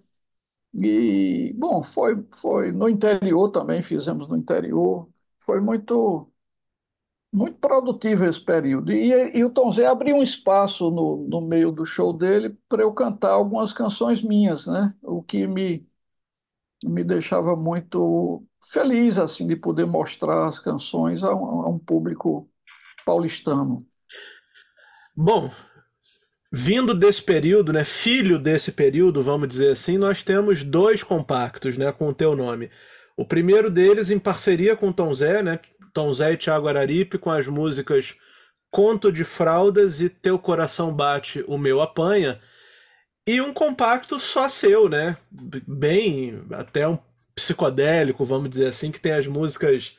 E, 0.75 1.53
bom, 1.57 1.83
foi, 1.83 2.25
foi 2.35 2.73
no 2.73 2.89
interior 2.89 3.51
também, 3.51 3.83
fizemos 3.83 4.29
no 4.29 4.37
interior. 4.37 5.09
Foi 5.41 5.61
muito 5.61 6.31
muito 7.33 7.59
produtivo 7.59 8.25
esse 8.25 8.41
período. 8.41 8.93
E, 8.93 9.37
e 9.37 9.45
o 9.45 9.51
Tom 9.51 9.71
Zé 9.71 9.87
abriu 9.87 10.17
um 10.17 10.23
espaço 10.23 10.91
no, 10.91 11.29
no 11.29 11.41
meio 11.41 11.71
do 11.71 11.85
show 11.85 12.13
dele 12.13 12.57
para 12.69 12.83
eu 12.83 12.93
cantar 12.93 13.31
algumas 13.31 13.73
canções 13.73 14.23
minhas, 14.23 14.67
né? 14.67 14.95
O 15.03 15.23
que 15.23 15.47
me, 15.47 15.87
me 16.85 17.05
deixava 17.05 17.55
muito 17.55 18.45
feliz, 18.73 19.19
assim, 19.19 19.47
de 19.47 19.57
poder 19.57 19.87
mostrar 19.87 20.49
as 20.49 20.59
canções 20.59 21.23
a 21.23 21.35
um, 21.35 21.63
a 21.63 21.69
um 21.69 21.79
público 21.79 22.49
paulistano. 23.05 23.87
Bom, 25.17 25.51
vindo 26.53 26.95
desse 26.95 27.23
período, 27.23 27.73
né, 27.73 27.85
filho 27.85 28.39
desse 28.39 28.73
período, 28.73 29.23
vamos 29.23 29.49
dizer 29.49 29.73
assim, 29.73 29.99
nós 29.99 30.23
temos 30.23 30.65
dois 30.65 31.03
compactos, 31.03 31.77
né, 31.77 31.93
com 31.93 32.09
o 32.09 32.15
teu 32.15 32.35
nome. 32.35 32.71
O 33.17 33.25
primeiro 33.25 33.71
deles 33.71 34.11
em 34.11 34.19
parceria 34.19 34.77
com 34.77 34.89
o 34.89 34.93
Tom 34.93 35.15
Zé, 35.15 35.43
né, 35.43 35.61
Tom 35.93 36.13
Zé 36.15 36.33
e 36.33 36.37
Thiago 36.37 36.69
Araripe 36.69 37.19
com 37.19 37.31
as 37.31 37.47
músicas 37.47 38.17
Conto 38.71 39.11
de 39.11 39.25
Fraldas 39.25 40.01
e 40.01 40.09
Teu 40.09 40.39
Coração 40.39 40.95
Bate, 40.95 41.45
O 41.49 41.59
Meu 41.59 41.81
Apanha. 41.81 42.41
E 43.27 43.41
um 43.41 43.53
compacto 43.53 44.19
só 44.19 44.49
seu, 44.49 44.89
né? 44.89 45.17
Bem, 45.67 46.43
até 46.53 46.87
um 46.89 46.99
psicodélico, 47.35 48.25
vamos 48.25 48.51
dizer 48.51 48.67
assim, 48.67 48.91
que 48.91 49.01
tem 49.01 49.13
as 49.13 49.27
músicas 49.27 49.97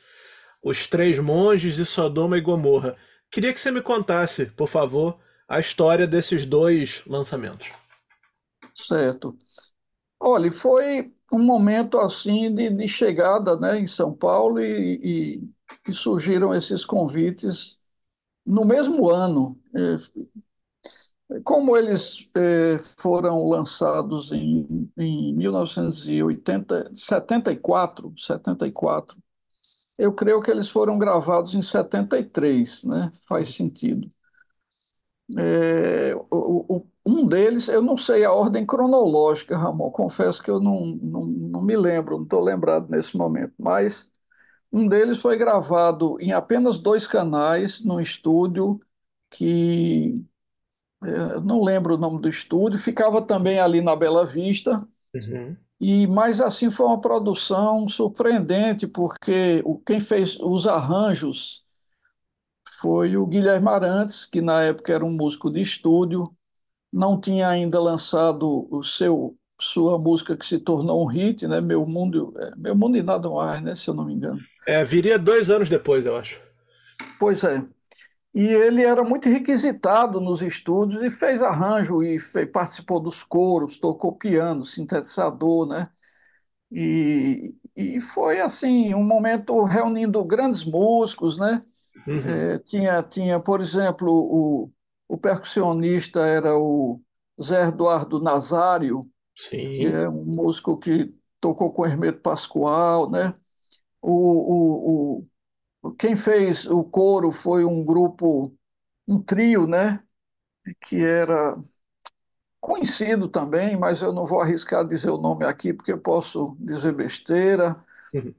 Os 0.62 0.86
Três 0.86 1.18
Monges 1.18 1.78
e 1.78 1.86
Sodoma 1.86 2.38
e 2.38 2.40
Gomorra. 2.40 2.96
Queria 3.30 3.52
que 3.52 3.60
você 3.60 3.70
me 3.70 3.82
contasse, 3.82 4.46
por 4.46 4.68
favor, 4.68 5.18
a 5.48 5.60
história 5.60 6.06
desses 6.06 6.46
dois 6.46 7.02
lançamentos. 7.06 7.68
Certo. 8.74 9.36
Olha, 10.18 10.50
foi 10.50 11.12
um 11.32 11.38
momento 11.38 11.98
assim 11.98 12.54
de, 12.54 12.70
de 12.70 12.88
chegada 12.88 13.56
né, 13.56 13.78
em 13.78 13.86
São 13.86 14.14
Paulo 14.14 14.60
e, 14.60 15.00
e, 15.02 15.50
e 15.88 15.92
surgiram 15.94 16.54
esses 16.54 16.84
convites 16.84 17.78
no 18.46 18.64
mesmo 18.64 19.10
ano. 19.10 19.60
É, 19.74 19.96
como 21.44 21.76
eles 21.76 22.28
eh, 22.36 22.76
foram 22.98 23.46
lançados 23.48 24.32
em, 24.32 24.90
em 24.98 25.34
1980, 25.34 26.90
74, 26.94 28.12
74, 28.18 29.16
eu 29.98 30.12
creio 30.14 30.42
que 30.42 30.50
eles 30.50 30.68
foram 30.70 30.98
gravados 30.98 31.54
em 31.54 31.62
73, 31.62 32.84
né? 32.84 33.12
Faz 33.28 33.54
sentido. 33.54 34.10
É, 35.38 36.14
o, 36.14 36.76
o, 36.76 36.86
um 37.06 37.26
deles, 37.26 37.68
eu 37.68 37.80
não 37.82 37.96
sei 37.96 38.24
a 38.24 38.32
ordem 38.32 38.66
cronológica, 38.66 39.56
Ramon, 39.56 39.90
confesso 39.90 40.42
que 40.42 40.50
eu 40.50 40.60
não, 40.60 40.84
não, 41.02 41.22
não 41.26 41.62
me 41.62 41.74
lembro, 41.76 42.16
não 42.16 42.24
estou 42.24 42.40
lembrado 42.40 42.88
nesse 42.90 43.16
momento, 43.16 43.54
mas 43.58 44.10
um 44.72 44.88
deles 44.88 45.18
foi 45.20 45.36
gravado 45.36 46.18
em 46.20 46.32
apenas 46.32 46.78
dois 46.78 47.06
canais, 47.06 47.82
num 47.84 48.00
estúdio 48.00 48.80
que 49.30 50.24
eu 51.02 51.40
não 51.40 51.62
lembro 51.62 51.94
o 51.94 51.98
nome 51.98 52.20
do 52.20 52.28
estúdio, 52.28 52.78
ficava 52.78 53.22
também 53.22 53.58
ali 53.60 53.80
na 53.80 53.96
Bela 53.96 54.24
Vista, 54.24 54.86
Uhum. 55.14 55.56
e 55.80 56.06
mas 56.08 56.40
assim 56.40 56.70
foi 56.70 56.86
uma 56.86 57.00
produção 57.00 57.88
surpreendente, 57.88 58.86
porque 58.86 59.62
o, 59.64 59.78
quem 59.80 60.00
fez 60.00 60.38
os 60.40 60.66
arranjos 60.68 61.64
foi 62.80 63.16
o 63.16 63.26
Guilherme 63.26 63.68
Arantes, 63.68 64.24
que 64.26 64.40
na 64.40 64.62
época 64.62 64.92
era 64.92 65.04
um 65.04 65.12
músico 65.12 65.50
de 65.50 65.60
estúdio, 65.60 66.34
não 66.92 67.20
tinha 67.20 67.48
ainda 67.48 67.80
lançado 67.80 68.68
o 68.70 68.82
seu 68.84 69.38
sua 69.64 69.98
música 69.98 70.36
que 70.36 70.46
se 70.46 70.58
tornou 70.58 71.02
um 71.04 71.06
hit, 71.06 71.46
né? 71.46 71.60
Meu 71.60 71.86
Mundo, 71.86 72.34
é, 72.38 72.56
Meu 72.56 72.74
Mundo 72.76 72.96
e 72.98 73.02
Nada 73.02 73.28
Mais, 73.30 73.62
né? 73.62 73.74
Se 73.76 73.88
eu 73.90 73.94
não 73.94 74.04
me 74.06 74.14
engano. 74.14 74.46
É, 74.66 74.84
viria 74.84 75.18
dois 75.18 75.50
anos 75.50 75.68
depois, 75.68 76.06
eu 76.06 76.16
acho. 76.16 76.40
Pois 77.18 77.44
é. 77.44 77.64
E 78.34 78.44
ele 78.44 78.84
era 78.84 79.04
muito 79.04 79.28
requisitado 79.28 80.20
nos 80.20 80.42
estúdios 80.42 81.02
e 81.04 81.10
fez 81.10 81.42
arranjo 81.42 82.02
e 82.02 82.18
fe- 82.18 82.46
participou 82.46 83.00
dos 83.00 83.24
coros, 83.24 83.78
tocou 83.78 84.12
piano, 84.16 84.64
sintetizador, 84.64 85.66
né? 85.68 85.90
E, 86.72 87.54
e 87.76 88.00
foi 88.00 88.40
assim 88.40 88.94
um 88.94 89.04
momento 89.04 89.64
reunindo 89.64 90.24
grandes 90.24 90.64
músicos, 90.64 91.38
né? 91.38 91.64
Uhum. 92.06 92.42
É, 92.44 92.58
tinha, 92.60 93.02
tinha, 93.04 93.40
por 93.40 93.60
exemplo, 93.62 94.08
o, 94.12 94.72
o 95.08 95.18
percussionista 95.18 96.20
era 96.26 96.56
o 96.58 97.02
Zé 97.42 97.68
Eduardo 97.68 98.20
Nazário, 98.20 99.02
que 99.34 99.42
Sim. 99.42 99.86
é 99.86 100.08
um 100.08 100.24
músico 100.24 100.78
que 100.78 101.14
tocou 101.40 101.72
com 101.72 101.86
Hermeto 101.86 102.20
Pascoal, 102.20 103.10
né? 103.10 103.34
O, 104.00 105.20
o, 105.20 105.26
o, 105.82 105.92
quem 105.92 106.16
fez 106.16 106.66
o 106.66 106.84
coro 106.84 107.32
foi 107.32 107.64
um 107.64 107.84
grupo, 107.84 108.56
um 109.06 109.20
trio, 109.20 109.66
né? 109.66 110.02
Que 110.80 111.04
era 111.04 111.56
conhecido 112.60 113.28
também, 113.28 113.76
mas 113.76 114.02
eu 114.02 114.12
não 114.12 114.24
vou 114.24 114.40
arriscar 114.40 114.86
dizer 114.86 115.10
o 115.10 115.18
nome 115.18 115.44
aqui 115.44 115.72
porque 115.72 115.92
eu 115.92 115.98
posso 115.98 116.56
dizer 116.60 116.92
besteira. 116.92 117.84
Uhum. 118.14 118.34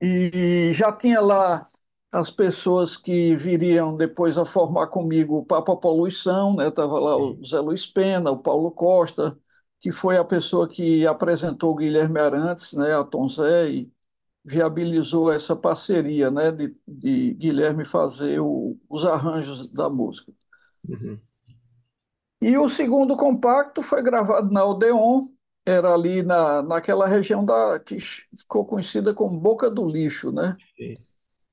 E 0.00 0.72
já 0.74 0.92
tinha 0.92 1.20
lá 1.20 1.66
as 2.10 2.30
pessoas 2.30 2.96
que 2.96 3.34
viriam 3.34 3.96
depois 3.96 4.36
a 4.36 4.44
formar 4.44 4.88
comigo 4.88 5.38
o 5.38 5.44
Papa 5.44 5.74
Poluição, 5.74 6.54
né? 6.56 6.68
Estava 6.68 6.98
lá 6.98 7.16
o 7.16 7.42
Zé 7.42 7.58
Luiz 7.60 7.86
Pena, 7.86 8.30
o 8.30 8.38
Paulo 8.38 8.70
Costa, 8.70 9.38
que 9.82 9.92
foi 9.92 10.18
a 10.18 10.24
pessoa 10.24 10.68
que 10.68 11.06
apresentou 11.08 11.72
o 11.72 11.76
Guilherme 11.76 12.20
Arantes, 12.20 12.74
né? 12.74 12.94
A 12.96 13.04
Tom 13.04 13.28
Zé, 13.28 13.70
e 13.70 13.92
viabilizou 14.44 15.32
essa 15.32 15.56
parceria, 15.56 16.30
né? 16.30 16.52
De, 16.52 16.76
de 16.88 17.34
Guilherme 17.34 17.84
fazer 17.86 18.40
o- 18.40 18.78
os 18.90 19.06
arranjos 19.06 19.68
da 19.72 19.90
música. 19.90 20.32
Uhum. 20.88 21.20
E 22.40 22.58
o 22.58 22.68
segundo 22.68 23.16
compacto 23.16 23.82
foi 23.82 24.02
gravado 24.02 24.52
na 24.52 24.64
Odeon, 24.64 25.22
era 25.64 25.94
ali 25.94 26.22
na, 26.22 26.60
naquela 26.62 27.06
região 27.06 27.44
da, 27.44 27.78
que 27.78 27.98
ficou 28.00 28.66
conhecida 28.66 29.14
como 29.14 29.38
Boca 29.38 29.70
do 29.70 29.86
Lixo, 29.88 30.32
né? 30.32 30.58
Sim. 30.76 30.96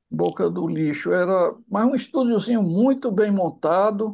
Boca 0.09 0.49
do 0.49 0.67
Lixo. 0.67 1.11
Era 1.13 1.55
mas 1.67 1.85
um 1.87 1.95
estúdiozinho 1.95 2.61
muito 2.63 3.11
bem 3.11 3.31
montado 3.31 4.13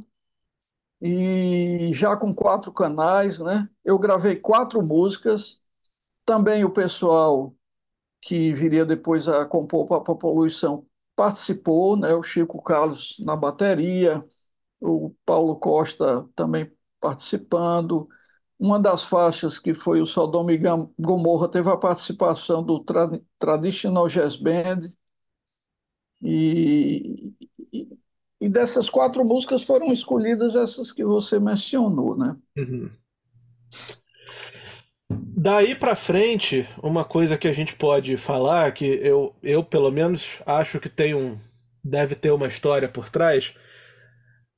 e 1.08 1.94
já 1.94 2.18
com 2.18 2.34
quatro 2.34 2.72
canais, 2.74 3.40
né? 3.40 3.70
Eu 3.84 4.00
gravei 4.00 4.36
quatro 4.38 4.82
músicas. 4.84 5.62
Também 6.26 6.66
o 6.66 6.72
pessoal 6.72 7.56
que 8.22 8.54
viria 8.54 8.86
depois 8.86 9.28
a 9.28 9.46
compor 9.46 9.88
para 9.88 9.98
a 10.14 10.18
Poluição 10.18 10.88
participou, 11.16 11.98
né? 11.98 12.14
O 12.16 12.24
Chico 12.24 12.62
Carlos 12.64 13.18
na 13.20 13.36
bateria, 13.36 14.26
o 14.82 15.12
Paulo 15.26 15.58
Costa 15.58 16.28
também 16.36 16.72
participando. 17.00 18.08
Uma 18.60 18.80
das 18.80 19.06
faixas 19.06 19.60
que 19.60 19.74
foi 19.74 20.02
o 20.02 20.06
Sodoma 20.08 20.54
e 20.54 20.60
Gomorra 21.00 21.50
teve 21.50 21.70
a 21.70 21.78
participação 21.78 22.64
do 22.64 22.80
Tra 22.84 23.10
Traditional 23.40 24.08
Jazz 24.08 24.38
Band, 24.38 24.82
e, 26.22 27.34
e, 28.46 28.50
dessas 28.50 28.90
quatro 28.90 29.26
músicas 29.26 29.64
foram 29.64 29.92
escolhidas 29.92 30.56
essas 30.56 30.92
que 30.92 31.04
você 31.04 31.40
mencionou, 31.40 32.18
né? 32.18 32.36
Uhum. 32.58 32.92
Daí 35.10 35.76
pra 35.76 35.96
frente, 35.96 36.68
uma 36.82 37.04
coisa 37.04 37.38
que 37.38 37.48
a 37.48 37.54
gente 37.54 37.76
pode 37.76 38.18
falar, 38.18 38.72
que 38.72 38.86
eu, 38.86 39.36
eu 39.42 39.64
pelo 39.64 39.92
menos 39.92 40.38
acho 40.46 40.80
que 40.80 40.90
tem 40.90 41.14
um, 41.14 41.38
deve 41.84 42.16
ter 42.16 42.32
uma 42.32 42.48
história 42.48 42.88
por 42.88 43.10
trás. 43.10 43.56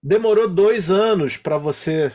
Demorou 0.01 0.49
dois 0.49 0.89
anos 0.89 1.37
para 1.37 1.57
você 1.57 2.11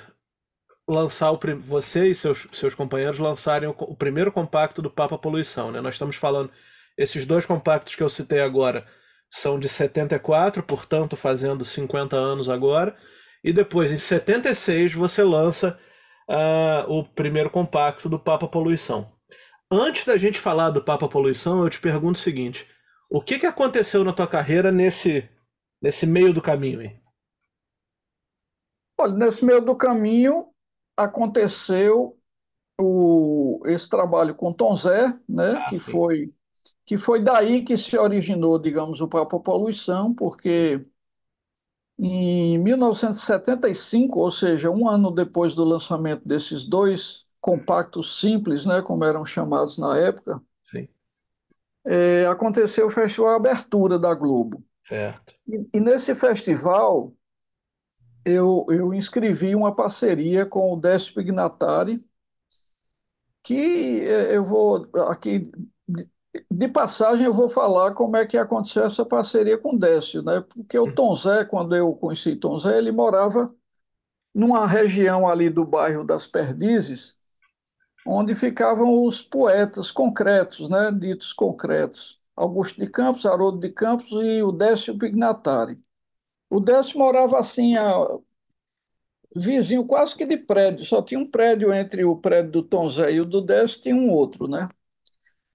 lançar 0.88 1.31
o 1.31 1.41
você 1.61 2.09
e 2.09 2.14
seus, 2.14 2.47
seus 2.52 2.75
companheiros 2.75 3.19
lançarem 3.19 3.69
o, 3.69 3.75
o 3.79 3.97
primeiro 3.97 4.33
compacto 4.33 4.83
do 4.83 4.91
Papa 4.91 5.19
Poluição, 5.19 5.71
né? 5.71 5.81
Nós 5.81 5.95
estamos 5.95 6.17
falando, 6.17 6.50
esses 6.97 7.26
dois 7.26 7.47
compactos 7.47 7.95
que 7.95 8.02
eu 8.02 8.11
citei 8.11 8.41
agora 8.41 8.87
são 9.33 9.59
de 9.61 9.69
74, 9.69 10.62
portanto 10.65 11.17
fazendo 11.17 11.65
50 11.65 12.17
anos 12.17 12.49
agora, 12.51 12.97
e 13.45 13.53
depois 13.53 13.93
em 13.93 13.99
76 13.99 14.95
você 14.95 15.25
lança 15.25 15.79
ah, 16.31 16.87
o 16.89 17.05
primeiro 17.05 17.51
compacto 17.51 18.09
do 18.11 18.19
Papa 18.21 18.49
Poluição. 18.49 19.12
Antes 19.71 20.05
da 20.05 20.17
gente 20.17 20.39
falar 20.41 20.71
do 20.71 20.85
Papa 20.85 21.09
Poluição, 21.09 21.65
eu 21.65 21.71
te 21.71 21.81
pergunto 21.81 22.19
o 22.21 22.23
seguinte: 22.23 22.67
o 23.11 23.23
que 23.23 23.39
que 23.39 23.47
aconteceu 23.47 24.05
na 24.05 24.12
tua 24.15 24.29
carreira 24.29 24.73
nesse 24.73 25.29
nesse 25.83 26.07
meio 26.07 26.33
do 26.35 26.43
caminho 26.43 26.81
aí? 26.81 26.97
Olha, 28.99 29.15
nesse 29.15 29.45
meio 29.45 29.61
do 29.65 29.77
caminho 29.77 30.49
aconteceu 30.97 32.19
o, 32.81 33.62
esse 33.67 33.89
trabalho 33.89 34.35
com 34.35 34.53
Tom 34.53 34.77
Zé, 34.77 35.19
né? 35.29 35.61
Ah, 35.61 35.65
Que 35.67 35.79
sim. 35.79 35.93
foi 35.93 36.35
que 36.93 36.99
foi 36.99 37.23
daí 37.23 37.65
que 37.65 37.75
se 37.75 37.97
originou, 37.97 38.59
digamos, 38.59 39.01
o 39.01 39.09
Papa 39.09 39.41
Poluição, 39.41 40.13
porque 40.15 40.85
em 41.99 42.59
1975, 42.59 44.21
ou 44.21 44.31
seja, 44.31 44.71
um 44.71 44.87
ano 44.87 45.11
depois 45.11 45.55
do 45.55 45.65
lançamento 45.65 46.29
desses 46.29 46.65
dois 46.65 47.25
compactos 47.41 48.21
simples, 48.21 48.67
né, 48.67 48.83
como 48.83 49.05
eram 49.05 49.25
chamados 49.25 49.79
na 49.79 49.97
época, 49.97 50.39
é, 51.87 52.27
aconteceu 52.27 52.85
o 52.85 52.91
Festival 52.91 53.37
Abertura 53.37 53.99
da 53.99 54.13
Globo. 54.13 54.63
certo. 54.83 55.35
E, 55.49 55.67
e 55.73 55.81
nesse 55.81 56.15
festival 56.15 57.11
eu, 58.23 58.67
eu 58.69 58.93
inscrevi 58.93 59.55
uma 59.55 59.75
parceria 59.75 60.45
com 60.45 60.75
o 60.75 60.77
Décio 60.77 61.15
Pignatari, 61.15 62.05
que 63.43 64.03
é, 64.03 64.37
eu 64.37 64.45
vou 64.45 64.91
aqui 65.09 65.51
de, 66.51 66.69
passagem 66.69 67.27
eu 67.27 67.35
vou 67.35 67.49
falar 67.49 67.93
como 67.95 68.17
é 68.17 68.27
que 68.27 68.39
aconteceu 68.39 68.85
essa 68.85 69.05
parceria 69.05 69.59
com 69.59 69.75
o 69.75 69.79
Décio, 69.79 70.23
né? 70.23 70.41
Porque 70.41 70.79
o 70.79 70.93
Tom 70.95 71.15
Zé, 71.17 71.45
quando 71.45 71.77
eu 71.77 71.95
conheci 71.95 72.37
Tom 72.37 72.59
Zé, 72.59 72.79
ele 72.79 72.93
morava 72.93 73.55
numa 74.35 74.67
região 74.67 75.29
ali 75.29 75.51
do 75.51 75.65
bairro 75.67 76.05
das 76.05 76.27
Perdizes, 76.27 77.19
onde 78.07 78.35
ficavam 78.35 79.05
os 79.07 79.23
poetas 79.23 79.91
concretos, 79.91 80.69
né? 80.71 80.91
Ditos 80.93 81.33
concretos. 81.33 82.21
Augusto 82.37 82.81
de 82.81 82.89
Campos, 82.89 83.27
Haroldo 83.27 83.61
de 83.61 83.71
Campos 83.71 84.11
e 84.12 84.43
o 84.43 84.53
Décio 84.53 84.99
Pignatari. 84.99 85.79
O 86.51 86.61
Décio 86.61 86.99
morava 86.99 87.39
assim, 87.39 87.77
a, 87.77 88.19
vizinho 89.35 89.87
quase 89.87 90.17
que 90.17 90.27
de 90.27 90.37
prédio, 90.37 90.85
só 90.85 91.03
tinha 91.03 91.21
um 91.21 91.31
prédio 91.31 91.73
entre 91.73 92.05
o 92.05 92.17
prédio 92.17 92.53
do 92.53 92.62
Tom 92.62 92.89
Zé 92.91 93.12
e 93.12 93.21
o 93.21 93.25
do 93.25 93.41
Décio, 93.43 93.83
tinha 93.83 93.95
um 93.95 94.11
outro, 94.11 94.49
né? 94.49 94.69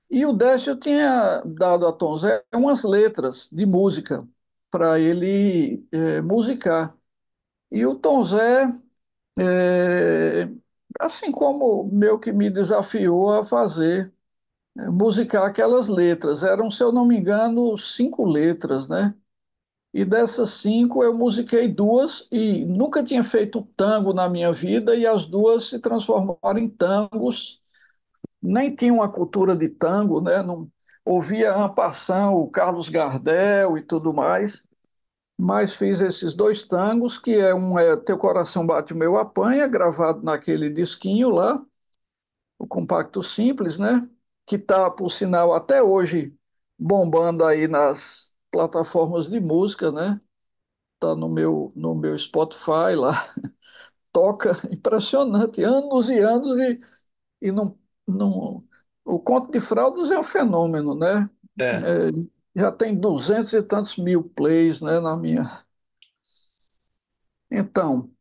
E 0.10 0.26
o 0.26 0.32
Décio 0.34 0.76
tinha 0.80 1.42
dado 1.46 1.86
a 1.88 1.92
Tom 1.94 2.18
Zé 2.18 2.44
umas 2.54 2.84
letras 2.84 3.50
de 3.52 3.66
música 3.66 4.26
para 4.72 5.00
ele 5.00 5.86
é, 5.92 6.22
musicar. 6.22 6.96
E 7.72 7.86
o 7.86 7.96
Tom 7.96 8.24
Zé, 8.24 8.72
é, 9.40 10.50
assim 11.00 11.32
como 11.32 11.86
meu 11.92 12.20
que 12.20 12.32
me 12.34 12.50
desafiou 12.50 13.32
a 13.34 13.44
fazer, 13.46 14.14
é, 14.78 14.90
musicar 14.90 15.46
aquelas 15.46 15.88
letras. 15.90 16.44
Eram, 16.44 16.72
se 16.72 16.84
eu 16.84 16.92
não 16.94 17.06
me 17.06 17.18
engano, 17.18 17.78
cinco 17.78 18.26
letras, 18.26 18.88
né? 18.90 19.16
E 19.94 20.06
dessas 20.06 20.52
cinco 20.52 21.04
eu 21.04 21.14
musiquei 21.14 21.68
duas 21.68 22.28
e 22.32 22.66
nunca 22.66 23.04
tinha 23.04 23.24
feito 23.24 23.64
tango 23.76 24.14
na 24.14 24.30
minha 24.30 24.52
vida 24.54 24.96
e 24.96 25.06
as 25.08 25.26
duas 25.26 25.66
se 25.66 25.80
transformaram 25.80 26.60
em 26.60 26.70
tangos. 26.70 27.62
Nem 28.48 28.76
tinha 28.76 28.94
uma 28.94 29.10
cultura 29.12 29.56
de 29.56 29.70
tango, 29.70 30.22
né? 30.22 30.42
Não 30.44 30.72
ouvia 31.06 31.56
Ampassão, 31.56 32.36
o 32.36 32.50
Carlos 32.50 32.90
Gardel 32.90 33.78
e 33.78 33.82
tudo 33.84 34.14
mais, 34.14 34.66
mas 35.38 35.76
fiz 35.76 36.02
esses 36.02 36.34
dois 36.36 36.66
tangos, 36.66 37.18
que 37.18 37.34
é 37.36 37.54
um 37.56 37.78
é 37.80 37.98
Teu 37.98 38.18
Coração 38.18 38.66
Bate 38.68 38.94
o 38.94 38.98
Meu 38.98 39.18
Apanha, 39.18 39.68
gravado 39.68 40.24
naquele 40.24 40.70
disquinho 40.70 41.30
lá, 41.32 41.64
o 42.58 42.68
compacto 42.68 43.22
simples, 43.24 43.78
né? 43.80 44.08
Que 44.46 44.56
está, 44.56 44.90
por 44.90 45.10
sinal, 45.12 45.54
até 45.54 45.82
hoje 45.84 46.36
bombando 46.78 47.44
aí 47.46 47.68
nas 47.68 48.32
plataformas 48.52 49.30
de 49.30 49.40
música, 49.40 49.92
né? 49.92 50.20
Tá 51.00 51.16
no 51.16 51.30
meu 51.30 51.72
no 51.76 51.96
meu 51.96 52.18
Spotify 52.18 52.96
lá, 52.98 53.34
toca 54.14 54.54
impressionante, 54.72 55.64
anos 55.64 56.10
e 56.10 56.20
anos 56.20 56.58
e, 56.60 56.80
e 57.42 57.52
não, 57.52 57.78
não 58.08 58.64
o 59.08 59.20
Conto 59.20 59.50
de 59.50 59.60
Fraudas 59.60 60.12
é 60.12 60.20
um 60.20 60.24
fenômeno, 60.24 60.94
né? 60.94 61.30
É. 61.58 61.78
É, 61.78 62.12
já 62.56 62.72
tem 62.72 62.94
duzentos 62.94 63.54
e 63.54 63.64
tantos 63.64 63.96
mil 63.98 64.24
plays, 64.24 64.82
né, 64.82 65.00
na 65.00 65.16
minha. 65.16 65.64
Então, 67.50 68.12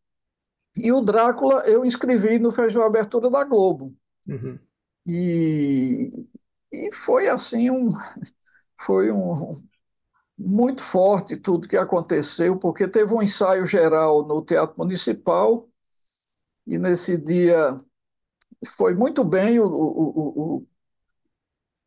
e 0.77 0.93
o 0.93 1.01
Drácula 1.01 1.67
eu 1.67 1.85
inscrevi 1.85 2.39
no 2.39 2.53
Feijão 2.53 2.83
Abertura 2.83 3.29
da 3.29 3.43
Globo. 3.43 3.93
Uhum. 4.29 4.59
E, 5.05 6.29
e 6.71 6.93
foi 6.93 7.29
assim 7.29 7.71
um 7.71 7.89
foi 8.81 9.11
um 9.11 9.53
muito 10.39 10.83
forte 10.83 11.37
tudo 11.37 11.67
que 11.67 11.77
aconteceu, 11.77 12.59
porque 12.59 12.87
teve 12.87 13.13
um 13.13 13.23
ensaio 13.23 13.65
geral 13.65 14.25
no 14.25 14.43
Teatro 14.43 14.77
Municipal 14.79 15.69
e 16.67 16.79
nesse 16.79 17.17
dia 17.17 17.77
foi 18.67 18.95
muito 18.95 19.25
bem 19.25 19.59
o, 19.61 19.67
o, 19.67 20.57
o, 20.59 20.67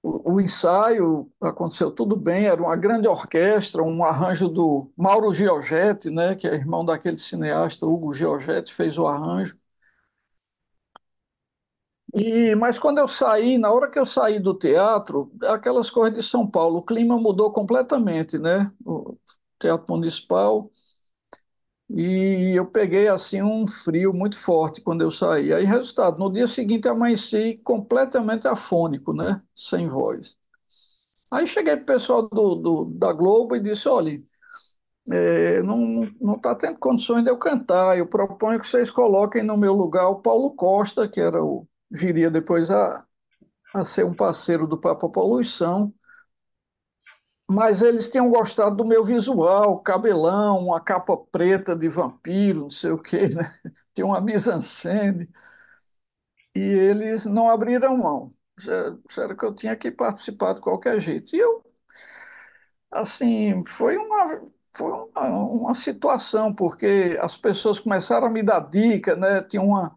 o, 0.01 0.33
o 0.35 0.41
ensaio, 0.41 1.29
aconteceu 1.41 1.91
tudo 1.91 2.15
bem, 2.15 2.45
era 2.47 2.61
uma 2.61 2.75
grande 2.75 3.07
orquestra, 3.07 3.83
um 3.83 4.03
arranjo 4.03 4.47
do 4.47 4.91
Mauro 4.95 5.33
Giorgetti, 5.33 6.09
né, 6.09 6.35
que 6.35 6.47
é 6.47 6.53
irmão 6.55 6.85
daquele 6.85 7.17
cineasta 7.17 7.85
Hugo 7.85 8.13
Giorgetti, 8.13 8.73
fez 8.73 8.97
o 8.97 9.07
arranjo. 9.07 9.57
E, 12.13 12.55
mas 12.55 12.79
quando 12.79 12.97
eu 12.99 13.07
saí, 13.07 13.57
na 13.57 13.71
hora 13.71 13.89
que 13.89 13.99
eu 13.99 14.05
saí 14.05 14.39
do 14.39 14.53
teatro, 14.57 15.31
aquelas 15.43 15.91
coisas 15.91 16.17
de 16.17 16.23
São 16.29 16.49
Paulo, 16.49 16.77
o 16.79 16.83
clima 16.83 17.17
mudou 17.19 17.51
completamente, 17.51 18.37
né? 18.39 18.71
O 18.83 19.15
Teatro 19.59 19.85
Municipal. 19.93 20.71
E 21.89 22.53
eu 22.55 22.65
peguei 22.67 23.07
assim 23.07 23.41
um 23.41 23.65
frio 23.67 24.13
muito 24.13 24.37
forte 24.37 24.79
quando 24.81 25.01
eu 25.01 25.09
saí. 25.11 25.51
Aí, 25.53 25.65
resultado, 25.65 26.19
no 26.19 26.31
dia 26.31 26.47
seguinte 26.47 26.87
amanheci 26.87 27.57
completamente 27.63 28.47
afônico, 28.47 29.11
né? 29.13 29.41
Sem 29.55 29.87
voz. 29.87 30.35
Aí 31.31 31.47
cheguei 31.47 31.75
para 31.75 31.83
o 31.83 31.85
pessoal 31.85 32.23
do, 32.29 32.55
do, 32.55 32.85
da 32.85 33.13
Globo 33.13 33.55
e 33.55 33.59
disse: 33.59 33.87
olha, 33.89 34.21
é, 35.11 35.61
não 35.63 36.35
está 36.35 36.55
tendo 36.55 36.77
condições 36.79 37.23
de 37.23 37.29
eu 37.29 37.37
cantar. 37.37 37.97
Eu 37.97 38.07
proponho 38.07 38.59
que 38.59 38.67
vocês 38.67 38.91
coloquem 38.91 39.43
no 39.43 39.57
meu 39.57 39.73
lugar 39.73 40.09
o 40.09 40.21
Paulo 40.21 40.51
Costa, 40.55 41.07
que 41.07 41.19
era 41.19 41.43
o 41.43 41.67
viria 41.91 42.29
depois 42.31 42.69
a, 42.71 43.05
a 43.73 43.85
ser 43.85 44.05
um 44.05 44.13
parceiro 44.15 44.67
do 44.67 44.79
Papa 44.79 45.09
Poluição, 45.09 45.93
mas 47.49 47.81
eles 47.81 48.09
tinham 48.09 48.29
gostado 48.29 48.75
do 48.77 48.85
meu 48.85 49.03
visual, 49.03 49.79
cabelão, 49.81 50.59
uma 50.67 50.79
capa 50.81 51.17
preta 51.17 51.75
de 51.75 51.89
vampiro, 51.89 52.61
não 52.63 52.71
sei 52.71 52.91
o 52.91 52.99
quê, 52.99 53.27
né? 53.29 53.53
Tinha 53.95 54.05
uma 54.07 54.21
mise-en-scène, 54.21 55.29
e 56.55 56.59
eles 56.61 57.25
não 57.25 57.49
abriram 57.49 57.97
mão. 57.97 58.31
Disseram 59.07 59.35
que 59.37 59.45
eu 59.45 59.55
tinha 59.55 59.75
que 59.75 59.89
participar 59.91 60.53
de 60.53 60.61
qualquer 60.61 60.99
jeito. 60.99 61.35
E 61.35 61.39
eu, 61.39 61.63
assim, 62.91 63.63
foi 63.67 63.97
uma, 63.97 64.41
foi 64.75 64.91
uma, 64.91 65.27
uma 65.27 65.73
situação, 65.73 66.53
porque 66.53 67.17
as 67.21 67.37
pessoas 67.37 67.79
começaram 67.79 68.27
a 68.27 68.29
me 68.29 68.43
dar 68.43 68.59
dica, 68.69 69.15
né? 69.15 69.41
Tinha 69.43 69.61
uma 69.61 69.95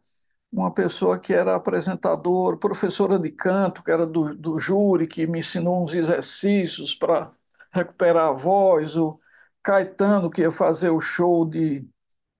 uma 0.53 0.73
pessoa 0.73 1.19
que 1.21 1.35
era 1.35 1.57
apresentador, 1.57 2.59
professora 2.59 3.19
de 3.19 3.31
canto, 3.31 3.83
que 3.85 3.91
era 3.91 4.07
do, 4.07 4.35
do 4.37 4.59
júri, 4.59 5.07
que 5.09 5.27
me 5.27 5.41
ensinou 5.41 5.85
uns 5.85 5.95
exercícios 5.95 6.95
para 6.95 7.33
recuperar 7.73 8.29
a 8.29 8.33
voz, 8.33 8.97
o 8.97 9.19
Caetano, 9.63 10.31
que 10.31 10.43
ia 10.43 10.53
fazer 10.53 10.91
o 10.91 11.01
show 11.01 11.45
de 11.49 11.89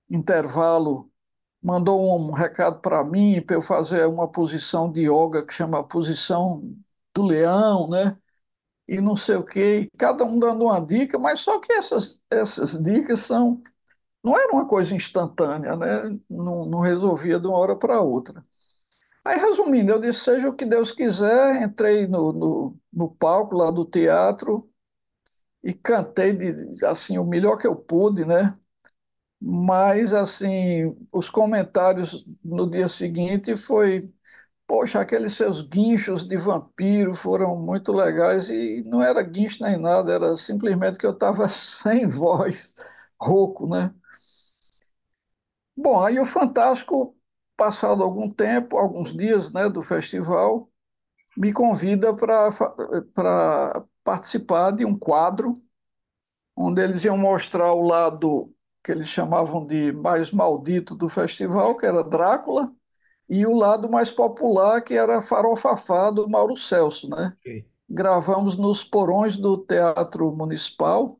intervalo, 0.09 1.11
mandou 1.61 2.19
um 2.19 2.31
recado 2.31 2.79
para 2.81 3.03
mim 3.03 3.41
para 3.41 3.55
eu 3.57 3.61
fazer 3.61 4.07
uma 4.07 4.29
posição 4.31 4.91
de 4.91 5.01
yoga 5.01 5.45
que 5.45 5.53
chama 5.53 5.83
posição 5.87 6.61
do 7.13 7.23
leão, 7.23 7.89
né? 7.89 8.17
E 8.87 9.01
não 9.01 9.15
sei 9.17 9.37
o 9.37 9.45
quê, 9.45 9.89
cada 9.97 10.25
um 10.25 10.39
dando 10.39 10.65
uma 10.65 10.79
dica, 10.81 11.19
mas 11.19 11.41
só 11.41 11.59
que 11.59 11.71
essas, 11.73 12.19
essas 12.31 12.81
dicas 12.83 13.21
são 13.21 13.61
não 14.23 14.37
era 14.37 14.53
uma 14.53 14.67
coisa 14.67 14.95
instantânea, 14.95 15.75
né? 15.75 16.19
Não, 16.29 16.65
não 16.65 16.79
resolvia 16.81 17.39
de 17.39 17.47
uma 17.47 17.57
hora 17.57 17.75
para 17.75 18.01
outra. 18.01 18.41
Aí, 19.25 19.37
resumindo, 19.39 19.91
eu 19.91 19.99
disse: 20.01 20.21
seja 20.21 20.49
o 20.49 20.55
que 20.55 20.65
Deus 20.65 20.91
quiser, 20.91 21.61
entrei 21.63 22.07
no, 22.07 22.33
no, 22.33 22.77
no 22.91 23.09
palco 23.15 23.55
lá 23.55 23.71
do 23.71 23.85
teatro 23.85 24.69
e 25.63 25.73
cantei 25.73 26.33
de, 26.33 26.85
assim 26.85 27.17
o 27.17 27.25
melhor 27.25 27.57
que 27.57 27.67
eu 27.67 27.75
pude, 27.75 28.25
né? 28.25 28.53
Mas 29.41 30.13
assim, 30.13 30.95
os 31.13 31.29
comentários 31.29 32.25
no 32.43 32.69
dia 32.69 32.87
seguinte 32.87 33.55
foi, 33.57 34.13
poxa, 34.67 35.01
aqueles 35.01 35.33
seus 35.35 35.61
guinchos 35.63 36.27
de 36.27 36.37
vampiro 36.37 37.13
foram 37.15 37.55
muito 37.57 37.91
legais 37.93 38.49
e 38.49 38.83
não 38.85 39.01
era 39.03 39.21
guincho 39.23 39.63
nem 39.63 39.77
nada, 39.79 40.13
era 40.13 40.37
simplesmente 40.37 40.97
que 40.99 41.05
eu 41.07 41.11
estava 41.13 41.47
sem 41.49 42.07
voz, 42.07 42.75
rouco, 43.21 43.67
né? 43.69 43.93
Bom, 45.75 46.01
aí 46.03 46.19
o 46.19 46.25
Fantástico, 46.25 47.15
passado 47.57 48.03
algum 48.03 48.29
tempo, 48.29 48.77
alguns 48.77 49.13
dias, 49.15 49.51
né, 49.51 49.69
do 49.69 49.81
festival, 49.81 50.69
me 51.37 51.53
convida 51.53 52.15
para 52.15 52.51
participar 54.03 54.71
de 54.71 54.85
um 54.85 54.97
quadro 54.97 55.53
onde 56.55 56.81
eles 56.81 57.03
iam 57.05 57.17
mostrar 57.17 57.73
o 57.73 57.81
lado 57.81 58.53
que 58.83 58.91
eles 58.91 59.07
chamavam 59.07 59.63
de 59.63 59.91
mais 59.93 60.31
maldito 60.31 60.95
do 60.95 61.07
festival, 61.09 61.77
que 61.77 61.85
era 61.85 62.03
Drácula, 62.03 62.71
e 63.29 63.45
o 63.45 63.55
lado 63.55 63.89
mais 63.89 64.11
popular, 64.11 64.81
que 64.83 64.95
era 64.95 65.21
Farofafá, 65.21 66.11
do 66.11 66.29
Mauro 66.29 66.57
Celso, 66.57 67.09
né? 67.09 67.35
Ok. 67.45 67.65
Gravamos 67.89 68.57
nos 68.57 68.83
porões 68.83 69.37
do 69.37 69.57
Teatro 69.57 70.31
Municipal, 70.35 71.19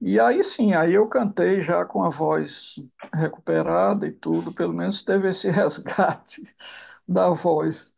e 0.00 0.20
aí 0.20 0.44
sim, 0.44 0.74
aí 0.74 0.94
eu 0.94 1.08
cantei 1.08 1.60
já 1.62 1.84
com 1.84 2.04
a 2.04 2.08
voz 2.08 2.76
recuperada 3.12 4.06
e 4.06 4.12
tudo, 4.12 4.52
pelo 4.54 4.72
menos 4.72 5.02
teve 5.04 5.28
esse 5.30 5.50
resgate 5.50 6.42
da 7.06 7.30
voz. 7.30 7.94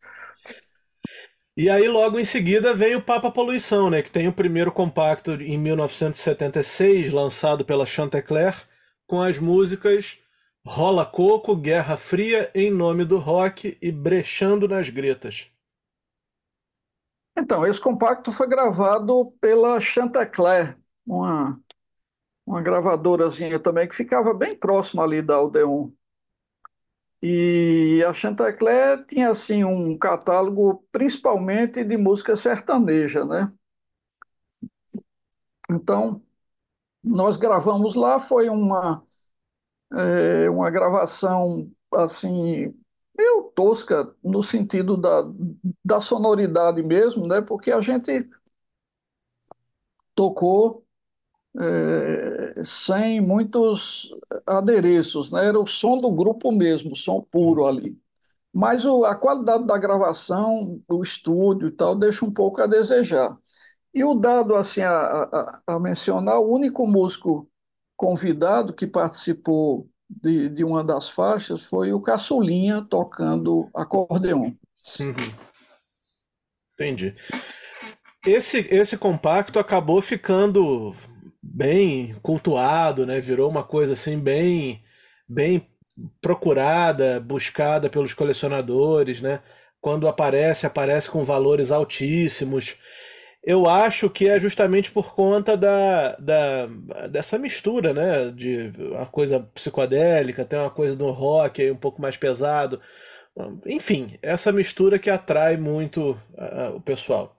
E 1.60 1.68
aí, 1.68 1.86
logo 1.86 2.18
em 2.18 2.24
seguida, 2.24 2.72
veio 2.72 3.00
o 3.00 3.02
Papa 3.02 3.30
Poluição, 3.30 3.90
né? 3.90 4.00
Que 4.02 4.10
tem 4.10 4.26
o 4.26 4.32
primeiro 4.32 4.72
compacto 4.72 5.32
em 5.32 5.58
1976, 5.58 7.12
lançado 7.12 7.66
pela 7.66 7.84
Chantecler, 7.84 8.54
com 9.06 9.20
as 9.20 9.38
músicas 9.38 10.16
Rola 10.66 11.04
Coco, 11.04 11.54
Guerra 11.54 11.98
Fria, 11.98 12.50
Em 12.54 12.70
Nome 12.70 13.04
do 13.04 13.18
Rock 13.18 13.76
e 13.82 13.92
Brechando 13.92 14.66
nas 14.66 14.88
Gretas. 14.88 15.50
Então, 17.36 17.66
esse 17.66 17.78
compacto 17.78 18.32
foi 18.32 18.48
gravado 18.48 19.30
pela 19.38 19.78
Chantecler, 19.82 20.78
uma 21.06 21.60
uma 22.46 22.62
gravadorazinha 22.62 23.60
também 23.60 23.86
que 23.86 23.94
ficava 23.94 24.32
bem 24.32 24.56
próximo 24.56 25.02
ali 25.02 25.20
da 25.20 25.42
Odeon. 25.42 25.90
E 27.22 28.02
a 28.08 28.12
Chantecler 28.14 29.04
tinha 29.06 29.30
assim 29.30 29.62
um 29.64 29.96
catálogo 29.98 30.84
principalmente 30.92 31.84
de 31.84 31.96
música 31.96 32.34
sertaneja, 32.36 33.24
né? 33.24 33.52
Então, 35.70 36.22
nós 37.04 37.36
gravamos 37.36 37.94
lá, 37.94 38.18
foi 38.20 38.48
uma, 38.50 39.04
é, 39.92 40.50
uma 40.50 40.70
gravação 40.70 41.70
assim, 41.94 42.74
meio 43.16 43.44
tosca 43.54 44.14
no 44.24 44.42
sentido 44.42 44.96
da, 44.96 45.22
da 45.84 46.00
sonoridade 46.00 46.82
mesmo, 46.82 47.26
né? 47.26 47.40
Porque 47.40 47.72
a 47.72 47.80
gente 47.80 48.28
tocou 50.14 50.84
é, 51.58 52.62
sem 52.62 53.20
muitos 53.20 54.14
adereços, 54.46 55.30
né? 55.30 55.46
Era 55.46 55.58
o 55.58 55.66
som 55.66 55.98
do 55.98 56.10
grupo 56.10 56.52
mesmo, 56.52 56.96
som 56.96 57.20
puro 57.20 57.66
ali. 57.66 57.98
Mas 58.52 58.84
o, 58.84 59.04
a 59.04 59.14
qualidade 59.14 59.64
da 59.66 59.78
gravação, 59.78 60.82
do 60.88 61.02
estúdio 61.02 61.68
e 61.68 61.72
tal, 61.72 61.94
deixa 61.94 62.24
um 62.24 62.32
pouco 62.32 62.60
a 62.60 62.66
desejar. 62.66 63.36
E 63.92 64.04
o 64.04 64.14
dado 64.14 64.54
assim 64.54 64.82
a, 64.82 64.90
a, 64.90 65.62
a 65.66 65.80
mencionar, 65.80 66.40
o 66.40 66.52
único 66.52 66.86
músico 66.86 67.48
convidado 67.96 68.72
que 68.72 68.86
participou 68.86 69.88
de, 70.08 70.48
de 70.48 70.64
uma 70.64 70.82
das 70.82 71.08
faixas 71.08 71.64
foi 71.64 71.92
o 71.92 72.00
Caçulinha 72.00 72.82
tocando 72.82 73.68
acordeon. 73.74 74.52
Uhum. 74.98 75.14
Entendi. 76.74 77.14
Esse, 78.26 78.58
esse 78.70 78.96
compacto 78.96 79.58
acabou 79.58 80.02
ficando 80.02 80.94
bem 81.42 82.14
cultuado, 82.22 83.06
né? 83.06 83.20
Virou 83.20 83.50
uma 83.50 83.62
coisa 83.64 83.94
assim 83.94 84.18
bem, 84.18 84.82
bem 85.28 85.66
procurada, 86.20 87.20
buscada 87.20 87.88
pelos 87.90 88.14
colecionadores, 88.14 89.20
né? 89.20 89.40
Quando 89.80 90.08
aparece, 90.08 90.66
aparece 90.66 91.10
com 91.10 91.24
valores 91.24 91.70
altíssimos. 91.70 92.76
Eu 93.42 93.66
acho 93.68 94.10
que 94.10 94.28
é 94.28 94.38
justamente 94.38 94.90
por 94.90 95.14
conta 95.14 95.56
da, 95.56 96.14
da, 96.16 96.66
dessa 97.08 97.38
mistura, 97.38 97.94
né? 97.94 98.30
De 98.30 98.72
uma 98.78 99.06
coisa 99.06 99.40
psicodélica, 99.54 100.44
tem 100.44 100.58
uma 100.58 100.70
coisa 100.70 100.94
do 100.96 101.10
rock 101.10 101.62
aí 101.62 101.70
um 101.70 101.76
pouco 101.76 102.02
mais 102.02 102.16
pesado. 102.16 102.80
Enfim, 103.66 104.18
essa 104.22 104.52
mistura 104.52 104.98
que 104.98 105.08
atrai 105.08 105.56
muito 105.56 106.12
uh, 106.34 106.76
o 106.76 106.80
pessoal. 106.80 107.36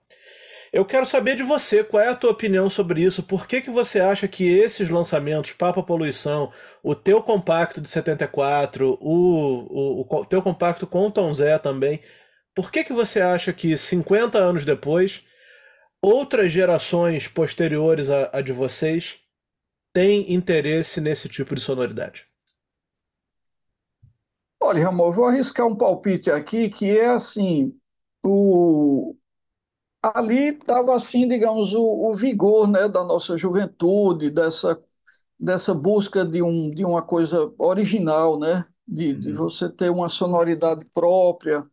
Eu 0.72 0.86
quero 0.86 1.04
saber 1.04 1.36
de 1.36 1.42
você, 1.42 1.84
qual 1.84 2.02
é 2.02 2.08
a 2.08 2.16
tua 2.16 2.30
opinião 2.30 2.70
sobre 2.70 3.02
isso? 3.02 3.22
Por 3.22 3.46
que, 3.46 3.60
que 3.60 3.68
você 3.70 4.00
acha 4.00 4.26
que 4.26 4.48
esses 4.48 4.88
lançamentos, 4.88 5.52
Papa 5.52 5.82
Poluição, 5.82 6.50
o 6.82 6.94
teu 6.94 7.22
compacto 7.22 7.78
de 7.78 7.90
74, 7.90 8.96
o, 8.98 10.00
o, 10.00 10.20
o 10.20 10.24
teu 10.24 10.40
compacto 10.40 10.86
com 10.86 11.08
o 11.08 11.10
Tom 11.10 11.34
Zé 11.34 11.58
também, 11.58 12.00
por 12.54 12.72
que, 12.72 12.84
que 12.84 12.92
você 12.92 13.20
acha 13.20 13.52
que 13.52 13.76
50 13.76 14.38
anos 14.38 14.64
depois, 14.64 15.22
outras 16.00 16.50
gerações 16.50 17.28
posteriores 17.28 18.08
a 18.08 18.40
de 18.40 18.52
vocês 18.52 19.20
têm 19.92 20.32
interesse 20.32 21.02
nesse 21.02 21.28
tipo 21.28 21.54
de 21.54 21.60
sonoridade? 21.60 22.26
Olha, 24.58 24.84
Ramon, 24.84 25.10
vou 25.10 25.26
arriscar 25.26 25.66
um 25.66 25.76
palpite 25.76 26.30
aqui 26.30 26.70
que 26.70 26.96
é 26.96 27.08
assim, 27.08 27.78
o, 28.24 29.14
ali 30.02 30.48
estava 30.48 30.94
assim, 30.96 31.28
digamos, 31.28 31.72
o, 31.74 31.82
o, 31.82 32.14
vigor, 32.14 32.66
né, 32.68 32.88
da 32.88 33.04
nossa 33.04 33.36
juventude, 33.38 34.30
dessa, 34.30 34.80
dessa 35.38 35.74
busca 35.74 36.24
de, 36.24 36.42
um, 36.42 36.70
de 36.70 36.84
uma 36.84 37.02
coisa 37.02 37.52
original, 37.58 38.38
né, 38.38 38.66
de, 38.86 39.14
de 39.14 39.30
uhum. 39.30 39.36
você 39.36 39.70
ter 39.70 39.90
uma 39.90 40.08
sonoridade 40.08 40.84
própria 40.86 41.64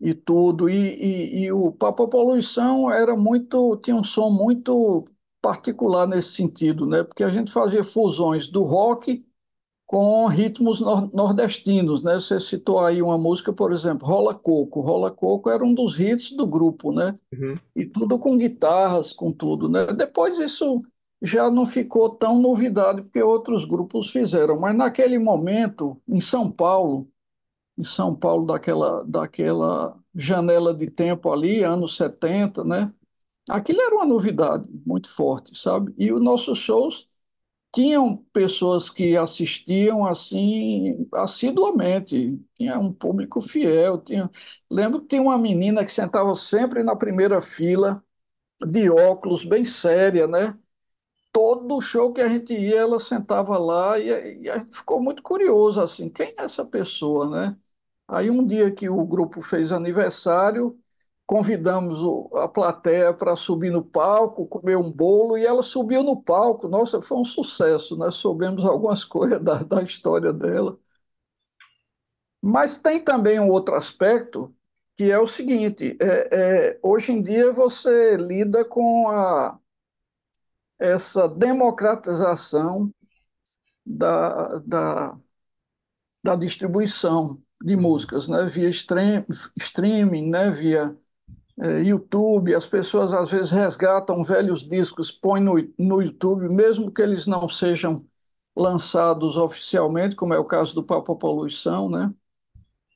e 0.00 0.14
tudo. 0.14 0.68
E, 0.68 0.74
e, 0.74 1.44
e 1.44 1.52
o 1.52 1.72
Papa 1.72 2.06
Poluição 2.08 2.90
era 2.90 3.16
muito, 3.16 3.76
tinha 3.78 3.96
um 3.96 4.04
som 4.04 4.30
muito 4.30 5.04
particular 5.40 6.06
nesse 6.06 6.32
sentido, 6.32 6.86
né, 6.86 7.02
porque 7.02 7.24
a 7.24 7.30
gente 7.30 7.52
fazia 7.52 7.82
fusões 7.82 8.48
do 8.48 8.62
rock 8.62 9.24
com 9.92 10.26
ritmos 10.26 10.80
nordestinos, 10.80 12.02
né? 12.02 12.14
Você 12.14 12.40
citou 12.40 12.80
aí 12.80 13.02
uma 13.02 13.18
música, 13.18 13.52
por 13.52 13.74
exemplo, 13.74 14.08
Rola 14.08 14.34
Coco. 14.34 14.80
Rola 14.80 15.10
Coco 15.10 15.50
era 15.50 15.62
um 15.62 15.74
dos 15.74 16.00
hits 16.00 16.32
do 16.32 16.46
grupo, 16.46 16.90
né? 16.90 17.14
Uhum. 17.30 17.58
E 17.76 17.84
tudo 17.84 18.18
com 18.18 18.38
guitarras, 18.38 19.12
com 19.12 19.30
tudo, 19.30 19.68
né? 19.68 19.88
Depois 19.92 20.38
isso 20.38 20.80
já 21.20 21.50
não 21.50 21.66
ficou 21.66 22.08
tão 22.08 22.40
novidade, 22.40 23.02
porque 23.02 23.22
outros 23.22 23.66
grupos 23.66 24.10
fizeram. 24.10 24.58
Mas 24.58 24.74
naquele 24.74 25.18
momento, 25.18 26.00
em 26.08 26.22
São 26.22 26.50
Paulo, 26.50 27.06
em 27.76 27.84
São 27.84 28.14
Paulo, 28.14 28.46
daquela, 28.46 29.04
daquela 29.04 29.94
janela 30.14 30.72
de 30.72 30.90
tempo 30.90 31.30
ali, 31.30 31.62
anos 31.62 31.98
70, 31.98 32.64
né? 32.64 32.90
Aquilo 33.46 33.82
era 33.82 33.94
uma 33.94 34.06
novidade 34.06 34.66
muito 34.86 35.10
forte, 35.10 35.54
sabe? 35.54 35.92
E 35.98 36.10
os 36.10 36.22
nossos 36.22 36.56
shows 36.56 37.11
tinham 37.74 38.16
pessoas 38.32 38.90
que 38.90 39.16
assistiam 39.16 40.06
assim 40.06 41.08
assiduamente, 41.14 42.38
tinha 42.56 42.78
um 42.78 42.92
público 42.92 43.40
fiel. 43.40 43.98
Tinha... 43.98 44.30
Lembro 44.70 45.00
que 45.02 45.08
tinha 45.08 45.22
uma 45.22 45.38
menina 45.38 45.84
que 45.84 45.92
sentava 45.92 46.34
sempre 46.34 46.82
na 46.82 46.96
primeira 46.96 47.40
fila, 47.40 48.04
de 48.66 48.90
óculos, 48.90 49.44
bem 49.44 49.64
séria, 49.64 50.26
né? 50.26 50.58
Todo 51.32 51.80
show 51.80 52.12
que 52.12 52.20
a 52.20 52.28
gente 52.28 52.52
ia, 52.54 52.80
ela 52.80 52.98
sentava 53.00 53.56
lá 53.58 53.98
e, 53.98 54.42
e 54.42 54.50
a 54.50 54.58
gente 54.58 54.76
ficou 54.76 55.02
muito 55.02 55.22
curioso 55.22 55.80
assim, 55.80 56.08
quem 56.10 56.28
é 56.38 56.44
essa 56.44 56.64
pessoa, 56.64 57.28
né? 57.30 57.56
Aí 58.08 58.30
um 58.30 58.46
dia 58.46 58.70
que 58.72 58.88
o 58.88 59.04
grupo 59.06 59.40
fez 59.42 59.72
aniversário, 59.72 60.78
convidamos 61.32 61.98
a 62.34 62.46
plateia 62.46 63.14
para 63.14 63.34
subir 63.36 63.70
no 63.70 63.82
palco, 63.82 64.46
comer 64.46 64.76
um 64.76 64.92
bolo, 64.92 65.38
e 65.38 65.46
ela 65.46 65.62
subiu 65.62 66.02
no 66.02 66.22
palco. 66.22 66.68
Nossa, 66.68 67.00
foi 67.00 67.16
um 67.16 67.24
sucesso, 67.24 67.96
nós 67.96 68.16
soubemos 68.16 68.66
algumas 68.66 69.02
coisas 69.06 69.42
da, 69.42 69.62
da 69.62 69.82
história 69.82 70.30
dela. 70.30 70.78
Mas 72.42 72.76
tem 72.76 73.02
também 73.02 73.40
um 73.40 73.48
outro 73.48 73.74
aspecto, 73.74 74.54
que 74.94 75.10
é 75.10 75.18
o 75.18 75.26
seguinte: 75.26 75.96
é, 76.00 76.72
é, 76.74 76.80
hoje 76.82 77.12
em 77.12 77.22
dia 77.22 77.50
você 77.50 78.14
lida 78.18 78.62
com 78.62 79.08
a, 79.08 79.58
essa 80.78 81.26
democratização 81.26 82.92
da, 83.86 84.58
da, 84.58 85.18
da 86.22 86.36
distribuição 86.36 87.40
de 87.62 87.74
músicas, 87.74 88.28
né? 88.28 88.44
via 88.46 88.68
stream, 88.68 89.24
streaming, 89.56 90.28
né? 90.28 90.50
via 90.50 90.94
YouTube, 91.84 92.54
as 92.54 92.66
pessoas 92.66 93.12
às 93.12 93.30
vezes 93.30 93.50
resgatam 93.50 94.24
velhos 94.24 94.68
discos, 94.68 95.10
põem 95.10 95.42
no, 95.42 95.54
no 95.78 96.02
YouTube, 96.02 96.48
mesmo 96.48 96.90
que 96.90 97.02
eles 97.02 97.26
não 97.26 97.48
sejam 97.48 98.04
lançados 98.56 99.36
oficialmente, 99.36 100.16
como 100.16 100.34
é 100.34 100.38
o 100.38 100.44
caso 100.44 100.74
do 100.74 100.82
Papa 100.82 101.14
Poluição, 101.14 101.88
né? 101.88 102.12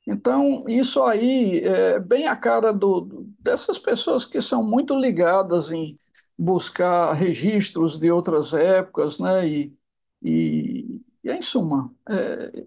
Então, 0.05 0.63
isso 0.67 1.03
aí 1.03 1.59
é 1.59 1.99
bem 1.99 2.27
a 2.27 2.35
cara 2.35 2.71
do, 2.71 3.25
dessas 3.39 3.77
pessoas 3.77 4.25
que 4.25 4.41
são 4.41 4.63
muito 4.63 4.95
ligadas 4.95 5.71
em 5.71 5.99
buscar 6.37 7.13
registros 7.13 7.97
de 7.97 8.11
outras 8.11 8.53
épocas, 8.53 9.19
né? 9.19 9.47
E, 9.47 9.77
e, 10.21 11.01
e 11.23 11.31
em 11.31 11.41
suma, 11.41 11.93
é, 12.09 12.65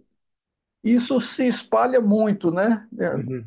isso 0.85 1.21
se 1.21 1.47
espalha 1.47 2.01
muito, 2.01 2.51
né? 2.51 2.87
É, 2.99 3.15
uhum 3.15 3.45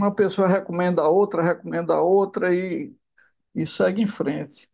uma 0.00 0.14
pessoa 0.14 0.48
recomenda 0.48 1.02
a 1.02 1.08
outra, 1.08 1.42
recomenda 1.42 1.94
a 1.94 2.02
outra 2.02 2.54
e, 2.54 2.94
e 3.54 3.66
segue 3.66 4.02
em 4.02 4.06
frente. 4.06 4.68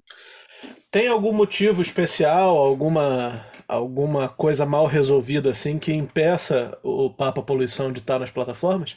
Tem 0.91 1.09
algum 1.09 1.33
motivo 1.33 1.83
especial, 1.83 2.57
alguma, 2.57 3.45
alguma 3.69 4.29
coisa 4.29 4.65
mal 4.65 4.87
resolvida 4.87 5.51
assim 5.51 5.79
que 5.79 5.93
impeça 5.93 6.79
o 6.83 7.11
Papa 7.11 7.43
Poluição 7.43 7.93
de 7.93 7.99
estar 8.01 8.19
nas 8.19 8.31
plataformas? 8.31 8.97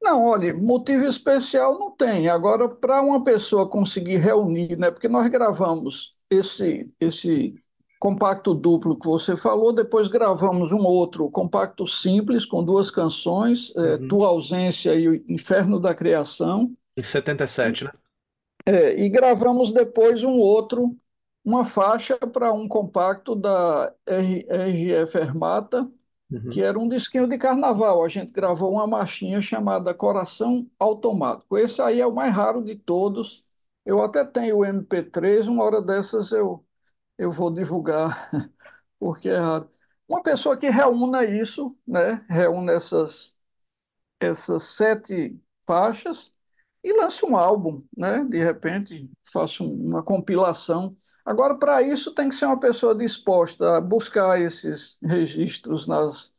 Não, 0.00 0.24
olha, 0.24 0.54
motivo 0.54 1.04
especial 1.04 1.78
não 1.78 1.90
tem. 1.90 2.28
Agora, 2.28 2.68
para 2.68 3.02
uma 3.02 3.24
pessoa 3.24 3.68
conseguir 3.68 4.18
reunir, 4.18 4.76
né? 4.78 4.90
Porque 4.90 5.08
nós 5.08 5.28
gravamos 5.28 6.14
esse 6.30 6.90
esse 7.00 7.54
compacto 7.98 8.54
duplo 8.54 8.98
que 8.98 9.06
você 9.06 9.36
falou, 9.36 9.72
depois 9.72 10.08
gravamos 10.08 10.72
um 10.72 10.84
outro 10.84 11.30
compacto 11.30 11.86
simples 11.86 12.44
com 12.44 12.62
duas 12.62 12.90
canções, 12.90 13.72
é, 13.76 13.94
uhum. 13.94 14.08
Tua 14.08 14.28
Ausência 14.28 14.94
e 14.94 15.08
o 15.08 15.14
Inferno 15.28 15.80
da 15.80 15.94
Criação. 15.94 16.74
Em 16.96 17.02
77, 17.02 17.84
né? 17.84 17.92
É, 18.66 19.00
e 19.00 19.08
gravamos 19.08 19.72
depois 19.72 20.24
um 20.24 20.34
outro, 20.38 20.96
uma 21.44 21.64
faixa 21.64 22.16
para 22.18 22.52
um 22.52 22.66
compacto 22.66 23.34
da 23.34 23.94
RGF 24.06 25.16
Hermata, 25.16 25.88
uhum. 26.30 26.50
que 26.50 26.60
era 26.60 26.78
um 26.78 26.88
disquinho 26.88 27.28
de 27.28 27.38
carnaval. 27.38 28.04
A 28.04 28.08
gente 28.08 28.32
gravou 28.32 28.72
uma 28.72 28.86
marchinha 28.86 29.40
chamada 29.40 29.94
Coração 29.94 30.68
Automático. 30.78 31.56
Esse 31.56 31.80
aí 31.80 32.00
é 32.00 32.06
o 32.06 32.14
mais 32.14 32.34
raro 32.34 32.62
de 32.62 32.74
todos. 32.74 33.44
Eu 33.84 34.02
até 34.02 34.24
tenho 34.24 34.58
o 34.58 34.60
MP3, 34.62 35.46
uma 35.46 35.62
hora 35.62 35.80
dessas 35.80 36.32
eu 36.32 36.65
eu 37.18 37.30
vou 37.30 37.50
divulgar, 37.50 38.30
porque 38.98 39.28
é 39.28 39.38
raro. 39.38 39.70
Uma 40.08 40.22
pessoa 40.22 40.56
que 40.56 40.68
reúna 40.70 41.24
isso, 41.24 41.76
né, 41.86 42.24
reúna 42.28 42.72
essas, 42.72 43.34
essas 44.20 44.64
sete 44.64 45.38
faixas 45.66 46.32
e 46.84 46.92
lance 46.92 47.24
um 47.26 47.36
álbum, 47.36 47.84
né, 47.96 48.24
de 48.24 48.38
repente 48.38 49.10
faça 49.32 49.64
uma 49.64 50.02
compilação. 50.02 50.96
Agora, 51.24 51.58
para 51.58 51.82
isso, 51.82 52.14
tem 52.14 52.28
que 52.28 52.36
ser 52.36 52.46
uma 52.46 52.60
pessoa 52.60 52.94
disposta 52.94 53.76
a 53.76 53.80
buscar 53.80 54.40
esses 54.40 54.98
registros 55.02 55.86
nas, 55.86 56.32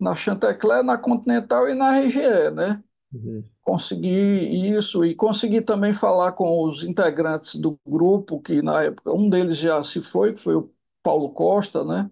na 0.00 0.14
Chantecler, 0.16 0.82
na 0.82 0.98
Continental 0.98 1.68
e 1.68 1.74
na 1.74 1.98
RGE, 1.98 2.50
né? 2.52 2.82
Uhum 3.12 3.53
conseguir 3.64 4.76
isso 4.76 5.04
e 5.04 5.14
conseguir 5.14 5.62
também 5.62 5.92
falar 5.92 6.32
com 6.32 6.62
os 6.68 6.84
integrantes 6.84 7.56
do 7.56 7.78
grupo, 7.86 8.40
que 8.40 8.62
na 8.62 8.84
época 8.84 9.12
um 9.12 9.28
deles 9.28 9.56
já 9.58 9.82
se 9.82 10.02
foi, 10.02 10.34
que 10.34 10.40
foi 10.40 10.54
o 10.56 10.70
Paulo 11.02 11.30
Costa, 11.30 11.84
né? 11.84 12.10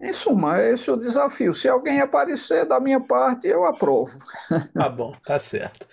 Em 0.00 0.12
suma, 0.14 0.58
esse 0.62 0.88
é 0.88 0.92
o 0.94 0.96
desafio. 0.96 1.52
Se 1.52 1.68
alguém 1.68 2.00
aparecer 2.00 2.66
da 2.66 2.80
minha 2.80 3.00
parte, 3.00 3.46
eu 3.46 3.66
aprovo. 3.66 4.18
Tá 4.72 4.88
bom, 4.88 5.14
tá 5.22 5.38
certo. 5.38 5.86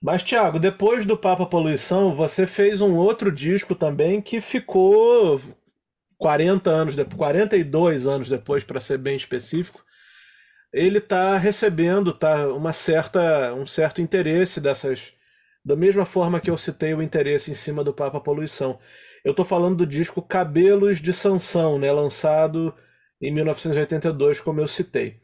Mas, 0.00 0.22
Thiago, 0.22 0.60
depois 0.60 1.06
do 1.06 1.16
Papa 1.18 1.46
Poluição, 1.46 2.14
você 2.14 2.46
fez 2.46 2.80
um 2.80 2.96
outro 2.96 3.32
disco 3.32 3.74
também 3.74 4.20
que 4.20 4.40
ficou 4.40 5.40
40 6.18 6.70
anos 6.70 6.94
depois, 6.94 7.16
42 7.16 8.06
anos 8.06 8.28
depois, 8.28 8.62
para 8.62 8.80
ser 8.80 8.98
bem 8.98 9.16
específico, 9.16 9.82
ele 10.72 10.98
está 10.98 11.36
recebendo 11.36 12.12
tá, 12.12 12.48
uma 12.48 12.72
certa, 12.72 13.54
um 13.54 13.66
certo 13.66 14.00
interesse 14.00 14.60
dessas. 14.60 15.12
Da 15.64 15.76
mesma 15.76 16.04
forma 16.04 16.40
que 16.40 16.50
eu 16.50 16.56
citei 16.56 16.94
o 16.94 17.02
interesse 17.02 17.50
em 17.50 17.54
cima 17.54 17.84
do 17.84 17.92
Papa 17.92 18.20
Poluição. 18.20 18.78
Eu 19.24 19.32
estou 19.32 19.44
falando 19.44 19.76
do 19.76 19.86
disco 19.86 20.22
Cabelos 20.22 21.00
de 21.00 21.12
Sansão, 21.12 21.78
né, 21.78 21.92
lançado 21.92 22.74
em 23.20 23.32
1982, 23.32 24.40
como 24.40 24.60
eu 24.60 24.68
citei. 24.68 25.20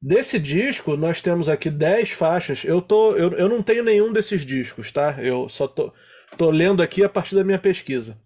Desse 0.00 0.38
disco, 0.38 0.96
nós 0.96 1.22
temos 1.22 1.48
aqui 1.48 1.70
10 1.70 2.10
faixas. 2.10 2.62
Eu, 2.62 2.82
tô, 2.82 3.16
eu, 3.16 3.32
eu 3.32 3.48
não 3.48 3.62
tenho 3.62 3.82
nenhum 3.82 4.12
desses 4.12 4.44
discos, 4.44 4.92
tá? 4.92 5.16
Eu 5.18 5.48
só 5.48 5.66
tô, 5.66 5.92
tô 6.36 6.50
lendo 6.50 6.82
aqui 6.82 7.02
a 7.02 7.08
partir 7.08 7.34
da 7.34 7.42
minha 7.42 7.58
pesquisa. 7.58 8.20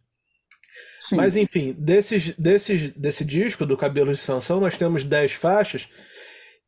Sim. 1.01 1.17
Mas 1.17 1.37
enfim, 1.37 1.73
desses, 1.79 2.37
desses, 2.37 2.93
desse 2.93 3.25
disco 3.25 3.65
do 3.65 3.77
Cabelo 3.77 4.13
de 4.13 4.19
Sansão, 4.19 4.61
nós 4.61 4.77
temos 4.77 5.05
10 5.05 5.33
faixas. 5.35 5.89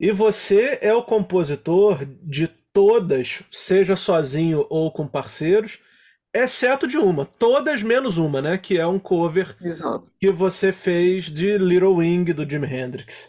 E 0.00 0.10
você 0.10 0.78
é 0.80 0.94
o 0.94 1.02
compositor 1.02 2.06
de 2.22 2.48
todas, 2.72 3.42
seja 3.52 3.96
sozinho 3.96 4.66
ou 4.70 4.90
com 4.90 5.06
parceiros, 5.06 5.78
exceto 6.32 6.86
de 6.86 6.96
uma. 6.96 7.26
Todas 7.26 7.82
menos 7.82 8.16
uma, 8.16 8.40
né? 8.40 8.56
Que 8.56 8.78
é 8.78 8.86
um 8.86 8.98
cover 8.98 9.54
Exato. 9.60 10.10
que 10.18 10.30
você 10.30 10.72
fez 10.72 11.24
de 11.24 11.58
Little 11.58 11.96
Wing 11.96 12.32
do 12.32 12.48
Jimi 12.48 12.66
Hendrix. 12.66 13.28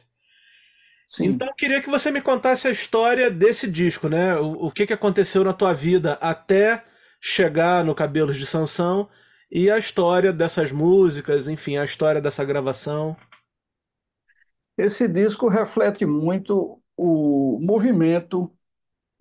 Sim. 1.06 1.26
Então 1.26 1.50
eu 1.50 1.56
queria 1.56 1.82
que 1.82 1.90
você 1.90 2.10
me 2.10 2.22
contasse 2.22 2.70
a 2.70 2.72
história 2.72 3.30
desse 3.30 3.70
disco, 3.70 4.08
né? 4.08 4.38
O, 4.38 4.68
o 4.68 4.72
que, 4.72 4.88
que 4.88 4.94
aconteceu 4.94 5.44
na 5.44 5.52
tua 5.52 5.74
vida 5.74 6.14
até 6.22 6.86
chegar 7.20 7.84
no 7.84 7.94
Cabelos 7.94 8.38
de 8.38 8.46
Sansão 8.46 9.10
e 9.52 9.70
a 9.70 9.78
história 9.78 10.32
dessas 10.32 10.72
músicas, 10.72 11.50
enfim, 11.50 11.76
a 11.76 11.84
história 11.84 12.22
dessa 12.22 12.46
gravação. 12.46 13.18
Esse 14.86 15.08
disco 15.08 15.48
reflete 15.48 16.06
muito 16.06 16.82
o 16.98 17.60
movimento 17.62 18.52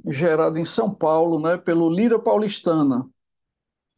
gerado 0.07 0.59
em 0.59 0.65
São 0.65 0.93
Paulo, 0.93 1.41
né, 1.41 1.57
pelo 1.57 1.91
Lira 1.91 2.19
Paulistana. 2.19 3.09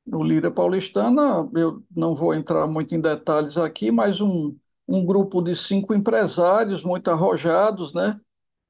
O 0.06 0.24
Lira 0.24 0.50
Paulistana, 0.50 1.48
eu 1.54 1.82
não 1.94 2.14
vou 2.14 2.34
entrar 2.34 2.66
muito 2.66 2.94
em 2.94 3.00
detalhes 3.00 3.56
aqui, 3.56 3.90
mas 3.90 4.20
um 4.20 4.56
um 4.86 5.04
grupo 5.04 5.40
de 5.40 5.54
cinco 5.54 5.94
empresários 5.94 6.82
muito 6.82 7.10
arrojados, 7.10 7.94
né, 7.94 8.20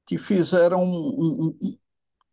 que 0.05 0.17
fizeram 0.17 0.83
um, 0.83 1.09
um, 1.49 1.57
um 1.61 1.77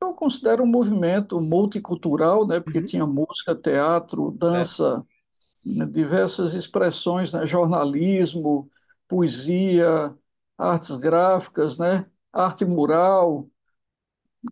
eu 0.02 0.14
considero 0.14 0.62
um 0.62 0.66
movimento 0.66 1.38
multicultural, 1.40 2.46
né, 2.46 2.58
porque 2.58 2.78
uhum. 2.78 2.86
tinha 2.86 3.06
música, 3.06 3.54
teatro, 3.54 4.30
dança, 4.30 5.04
é. 5.66 5.68
né, 5.70 5.86
diversas 5.86 6.54
expressões, 6.54 7.32
né, 7.32 7.44
jornalismo, 7.44 8.70
poesia, 9.06 10.14
artes 10.60 10.96
gráficas, 10.96 11.78
né, 11.78 12.06
arte 12.32 12.64
mural. 12.64 13.48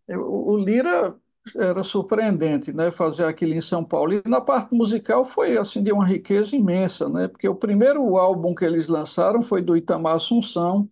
O 0.08 0.56
Lira 0.56 1.16
era 1.56 1.82
surpreendente, 1.82 2.72
né, 2.72 2.90
fazer 2.90 3.24
aquilo 3.24 3.54
em 3.54 3.60
São 3.60 3.84
Paulo. 3.84 4.14
E 4.14 4.22
na 4.28 4.40
parte 4.40 4.74
musical 4.74 5.24
foi 5.24 5.56
assim 5.56 5.82
de 5.82 5.92
uma 5.92 6.04
riqueza 6.06 6.54
imensa, 6.56 7.08
né? 7.08 7.26
Porque 7.28 7.48
o 7.48 7.54
primeiro 7.54 8.18
álbum 8.18 8.54
que 8.54 8.64
eles 8.64 8.88
lançaram 8.88 9.42
foi 9.42 9.62
do 9.62 9.76
Itamar 9.76 10.16
Assunção, 10.16 10.90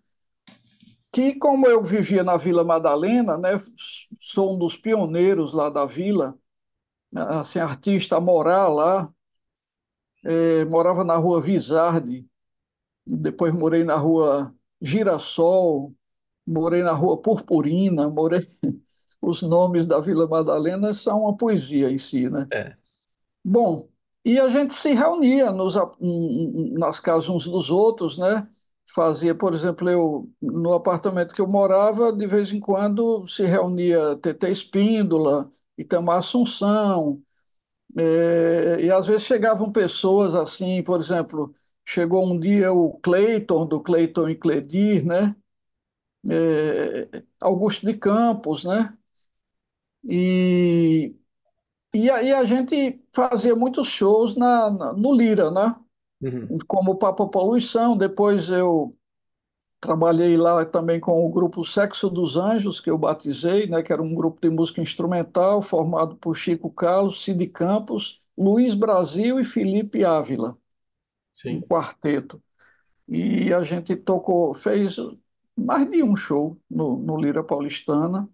que 1.13 1.35
como 1.37 1.67
eu 1.67 1.83
vivia 1.83 2.23
na 2.23 2.37
Vila 2.37 2.65
Madalena, 2.65 3.39
né, 3.39 3.51
sou 4.21 4.55
um 4.55 4.59
dos 4.59 4.77
pioneiros 4.77 5.53
lá 5.53 5.71
da 5.71 5.87
vila, 5.87 6.39
assim, 7.15 7.61
artista 7.61 8.17
a 8.17 8.21
morar 8.21 8.69
lá, 8.69 9.13
é, 10.25 10.65
morava 10.65 11.05
na 11.05 11.17
rua 11.17 11.41
Vizarde, 11.41 12.27
depois 13.07 13.55
morei 13.55 13.85
na 13.85 13.97
rua 13.97 14.56
Girassol, 14.81 15.95
morei 16.47 16.83
na 16.83 16.93
rua 16.93 17.21
Purpurina, 17.21 18.09
morei 18.09 18.49
os 19.21 19.43
nomes 19.43 19.87
da 19.87 20.01
Vila 20.01 20.27
Madalena 20.27 20.93
são 20.93 21.23
uma 21.23 21.37
poesia 21.37 21.91
em 21.91 21.99
si, 21.99 22.29
né? 22.29 22.47
É. 22.53 22.77
Bom, 23.45 23.89
e 24.25 24.41
a 24.41 24.49
gente 24.49 24.75
se 24.75 24.93
reunia 24.93 25.53
nos, 25.53 25.77
nas 26.79 27.01
casas 27.01 27.29
uns 27.29 27.45
dos 27.47 27.71
outros, 27.71 28.19
né? 28.19 28.49
Fazia, 28.95 29.35
por 29.35 29.55
exemplo, 29.55 29.89
eu 29.89 30.31
no 30.41 30.73
apartamento 30.73 31.35
que 31.35 31.41
eu 31.41 31.47
morava, 31.47 32.13
de 32.13 32.27
vez 32.27 32.53
em 32.53 32.61
quando 32.61 33.27
se 33.29 33.45
reunia 33.45 34.17
TT 34.17 34.51
Espíndola, 34.51 35.49
Itamar 35.79 36.19
Assunção, 36.19 37.23
é, 37.99 38.79
e 38.83 38.91
às 38.91 39.07
vezes 39.07 39.27
chegavam 39.27 39.73
pessoas 39.73 40.35
assim, 40.35 40.83
por 40.83 41.01
exemplo, 41.01 41.53
chegou 41.87 42.27
um 42.27 42.39
dia 42.39 42.73
o 42.73 42.99
Cleiton, 43.01 43.67
do 43.67 43.81
Cleiton 43.83 44.29
e 44.29 44.37
Cledir, 44.37 45.07
né? 45.07 45.37
É, 46.29 47.23
Augusto 47.41 47.87
de 47.87 47.95
Campos, 47.97 48.65
né? 48.65 48.97
E, 50.09 51.15
e 51.95 52.11
aí 52.11 52.33
a 52.33 52.45
gente 52.45 53.03
fazia 53.15 53.57
muitos 53.57 53.89
shows 53.89 54.37
na, 54.37 54.71
na 54.71 54.93
no 54.93 55.15
Lira, 55.15 55.51
né? 55.51 55.77
Uhum. 56.23 56.59
Como 56.67 56.97
Papa 56.97 57.27
Poluição. 57.29 57.97
Depois 57.97 58.51
eu 58.51 58.97
trabalhei 59.81 60.37
lá 60.37 60.65
também 60.67 61.01
com 61.01 61.25
o 61.27 61.31
grupo 61.31 61.65
Sexo 61.65 62.11
dos 62.11 62.37
Anjos, 62.37 62.81
que 62.81 62.91
eu 62.91 62.99
batizei, 62.99 63.67
né? 63.69 63.83
Que 63.83 63.93
era 63.93 64.03
um 64.03 64.15
grupo 64.15 64.41
de 64.41 64.51
música 64.51 64.81
instrumental 64.83 65.63
formado 65.63 66.17
por 66.17 66.37
Chico 66.37 66.71
Carlos, 66.71 67.23
Cid 67.25 67.47
Campos, 67.49 68.23
Luiz 68.37 68.75
Brasil 68.75 69.41
e 69.41 69.45
Felipe 69.45 70.05
Ávila. 70.05 70.59
Sim. 71.37 71.59
Um 71.59 71.63
quarteto. 71.63 72.43
E 73.09 73.53
a 73.55 73.63
gente 73.65 73.97
tocou, 73.97 74.55
fez 74.55 74.97
mais 75.57 75.91
de 75.91 76.03
um 76.03 76.17
show 76.17 76.59
no, 76.71 76.99
no 76.99 77.19
Lira 77.21 77.45
Paulistana 77.45 78.29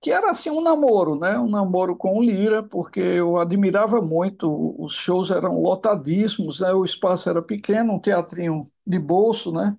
que 0.00 0.10
era 0.12 0.30
assim 0.30 0.50
um 0.50 0.60
namoro, 0.60 1.16
né? 1.18 1.38
Um 1.38 1.48
namoro 1.50 1.96
com 1.96 2.18
o 2.18 2.22
Lira, 2.22 2.62
porque 2.62 3.00
eu 3.00 3.38
admirava 3.38 4.02
muito, 4.02 4.74
os 4.82 4.94
shows 4.94 5.30
eram 5.30 5.60
lotadíssimos, 5.62 6.60
né? 6.60 6.72
O 6.72 6.84
espaço 6.84 7.30
era 7.30 7.42
pequeno, 7.42 7.94
um 7.94 7.98
teatrinho 8.00 8.70
de 8.86 8.98
bolso, 8.98 9.52
né? 9.52 9.76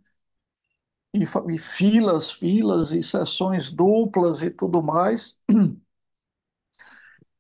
E, 1.13 1.23
e 1.53 1.57
filas, 1.57 2.31
filas 2.31 2.91
e 2.91 3.01
sessões 3.01 3.71
duplas 3.71 4.41
e 4.43 4.49
tudo 4.51 4.83
mais. 4.83 5.39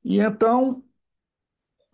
E 0.03 0.19
então, 0.21 0.83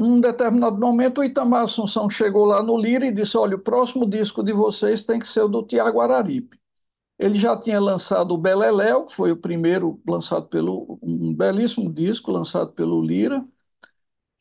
um 0.01 0.19
determinado 0.19 0.79
momento, 0.79 1.21
o 1.21 1.23
Itamar 1.23 1.63
Assunção 1.63 2.09
chegou 2.09 2.45
lá 2.45 2.63
no 2.63 2.77
Lira 2.77 3.05
e 3.05 3.13
disse: 3.13 3.37
Olha, 3.37 3.55
o 3.55 3.59
próximo 3.59 4.05
disco 4.09 4.43
de 4.43 4.51
vocês 4.53 5.03
tem 5.03 5.19
que 5.19 5.27
ser 5.27 5.41
o 5.41 5.47
do 5.47 5.63
Tiago 5.63 6.01
Araripe. 6.01 6.59
Ele 7.19 7.35
já 7.35 7.55
tinha 7.55 7.79
lançado 7.79 8.33
o 8.33 8.37
Beleléu, 8.37 9.05
que 9.05 9.13
foi 9.13 9.31
o 9.31 9.37
primeiro 9.37 10.01
lançado 10.07 10.47
pelo 10.47 10.97
um 11.03 11.33
belíssimo 11.33 11.91
disco 11.93 12.31
lançado 12.31 12.71
pelo 12.73 12.99
Lira, 12.99 13.45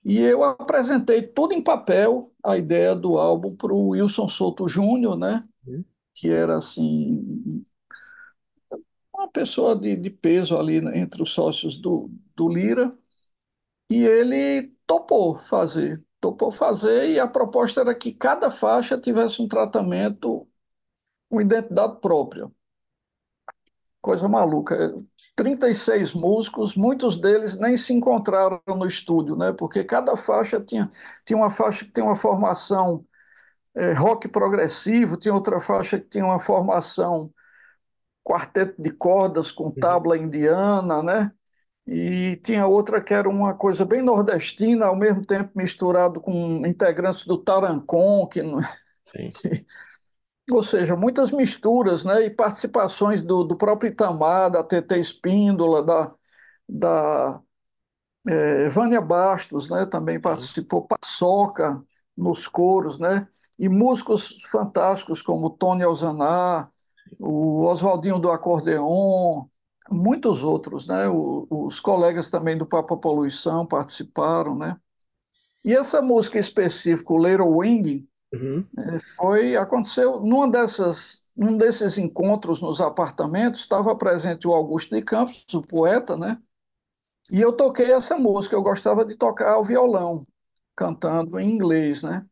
e 0.02 0.18
eu 0.18 0.42
apresentei 0.42 1.20
tudo 1.22 1.52
em 1.52 1.62
papel 1.62 2.32
a 2.42 2.56
ideia 2.56 2.94
do 2.94 3.18
álbum 3.18 3.54
para 3.54 3.72
o 3.74 3.88
Wilson 3.88 4.28
Souto 4.28 4.66
Júnior, 4.66 5.16
né? 5.16 5.44
Uhum. 5.66 5.84
Que 6.14 6.30
era 6.30 6.56
assim 6.56 7.62
uma 9.12 9.28
pessoa 9.28 9.76
de, 9.76 9.96
de 9.96 10.08
peso 10.08 10.56
ali 10.56 10.80
né, 10.80 10.98
entre 10.98 11.22
os 11.22 11.34
sócios 11.34 11.76
do, 11.76 12.10
do 12.34 12.48
Lira, 12.48 12.96
e 13.90 14.04
ele 14.04 14.72
topou 14.90 15.38
fazer, 15.38 16.04
topou 16.20 16.50
fazer, 16.50 17.12
e 17.12 17.20
a 17.20 17.28
proposta 17.28 17.80
era 17.80 17.94
que 17.94 18.12
cada 18.12 18.50
faixa 18.50 19.00
tivesse 19.00 19.40
um 19.40 19.46
tratamento, 19.46 20.48
uma 21.30 21.42
identidade 21.42 22.00
própria 22.00 22.50
coisa 24.00 24.28
maluca. 24.28 24.92
36 25.36 26.12
músicos, 26.12 26.74
muitos 26.74 27.16
deles 27.20 27.56
nem 27.56 27.76
se 27.76 27.92
encontraram 27.92 28.60
no 28.66 28.84
estúdio, 28.84 29.36
né? 29.36 29.52
Porque 29.52 29.84
cada 29.84 30.16
faixa 30.16 30.60
tinha, 30.60 30.90
tinha 31.24 31.36
uma 31.36 31.50
faixa 31.50 31.84
que 31.84 31.92
tem 31.92 32.02
uma 32.02 32.16
formação 32.16 33.06
é, 33.76 33.92
rock 33.92 34.26
progressivo, 34.26 35.16
tinha 35.16 35.32
outra 35.32 35.60
faixa 35.60 36.00
que 36.00 36.08
tinha 36.08 36.24
uma 36.24 36.40
formação 36.40 37.32
quarteto 38.24 38.82
de 38.82 38.90
cordas 38.90 39.52
com 39.52 39.66
uhum. 39.66 39.74
tabla 39.74 40.18
indiana, 40.18 41.00
né? 41.00 41.32
E 41.92 42.36
tinha 42.44 42.68
outra 42.68 43.02
que 43.02 43.12
era 43.12 43.28
uma 43.28 43.52
coisa 43.52 43.84
bem 43.84 44.00
nordestina, 44.00 44.86
ao 44.86 44.94
mesmo 44.94 45.26
tempo 45.26 45.50
misturado 45.56 46.20
com 46.20 46.64
integrantes 46.64 47.26
do 47.26 47.36
Tarancon, 47.36 48.28
que, 48.28 48.40
que 49.12 49.66
ou 50.52 50.62
seja, 50.62 50.94
muitas 50.94 51.32
misturas 51.32 52.04
né, 52.04 52.26
e 52.26 52.30
participações 52.30 53.22
do, 53.22 53.42
do 53.42 53.56
próprio 53.56 53.90
Itamar, 53.90 54.50
da 54.52 54.62
TT 54.62 55.00
Espíndola, 55.00 55.82
da, 55.82 56.14
da 56.68 57.42
é, 58.28 58.68
Vânia 58.68 59.00
Bastos, 59.00 59.68
né, 59.68 59.84
também 59.84 60.20
participou, 60.20 60.86
Paçoca 60.86 61.82
nos 62.16 62.46
coros, 62.46 63.00
né, 63.00 63.26
e 63.58 63.68
músicos 63.68 64.44
fantásticos 64.50 65.22
como 65.22 65.50
Tony 65.50 65.82
Alzanar, 65.82 66.70
o 67.18 67.62
Oswaldinho 67.64 68.20
do 68.20 68.30
Acordeon, 68.30 69.46
muitos 69.90 70.42
outros, 70.42 70.86
né? 70.86 71.08
O, 71.08 71.46
os 71.50 71.80
colegas 71.80 72.30
também 72.30 72.56
do 72.56 72.66
Papa 72.66 72.96
Poluição 72.96 73.66
participaram, 73.66 74.56
né? 74.56 74.78
E 75.64 75.74
essa 75.74 76.02
música 76.02 76.38
específica, 76.38 77.14
Little 77.14 77.56
Wing, 77.58 78.08
Uhum. 78.32 78.70
eh, 78.78 78.98
foi 79.16 79.56
aconteceu 79.56 80.20
numa 80.20 80.50
dessas 80.50 81.24
num 81.36 81.56
desses 81.56 81.98
encontros 81.98 82.60
nos 82.62 82.80
apartamentos, 82.80 83.60
estava 83.62 83.96
presente 83.96 84.46
o 84.48 84.52
Augusto 84.54 84.94
de 84.94 85.02
Campos, 85.02 85.44
o 85.54 85.62
poeta, 85.62 86.16
né? 86.16 86.40
E 87.30 87.40
eu 87.40 87.52
toquei 87.52 87.92
essa 87.92 88.16
música, 88.18 88.54
eu 88.56 88.62
gostava 88.62 89.04
de 89.04 89.16
tocar 89.16 89.58
o 89.58 89.64
violão, 89.64 90.26
cantando 90.76 91.38
em 91.38 91.50
inglês, 91.50 92.02
né? 92.02 92.26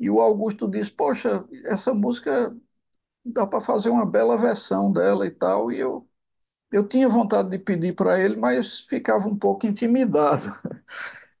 E 0.00 0.10
o 0.10 0.20
Augusto 0.20 0.68
disse: 0.70 0.90
Poxa, 0.92 1.46
essa 1.66 1.94
música 1.94 2.56
dá 3.24 3.46
para 3.46 3.60
fazer 3.62 3.90
uma 3.90 4.06
bela 4.06 4.38
versão 4.38 4.92
dela 4.92 5.26
e 5.26 5.32
tal. 5.32 5.72
E 5.72 5.80
eu, 5.80 6.07
eu 6.72 6.86
tinha 6.86 7.08
vontade 7.08 7.50
de 7.50 7.58
pedir 7.58 7.94
para 7.94 8.20
ele, 8.20 8.36
mas 8.36 8.80
ficava 8.80 9.28
um 9.28 9.36
pouco 9.36 9.66
intimidado. 9.66 10.42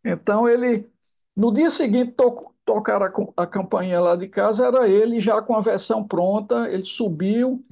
Então 0.04 0.48
ele, 0.48 0.88
no 1.36 1.52
dia 1.52 1.70
seguinte, 1.70 2.12
to, 2.12 2.54
tocar 2.64 3.02
a, 3.02 3.12
a 3.36 3.46
campainha 3.46 4.00
lá 4.00 4.16
de 4.16 4.28
casa, 4.28 4.66
era 4.66 4.88
ele 4.88 5.20
já 5.20 5.42
com 5.42 5.56
a 5.56 5.60
versão 5.60 6.06
pronta. 6.06 6.70
Ele 6.70 6.84
subiu, 6.84 7.64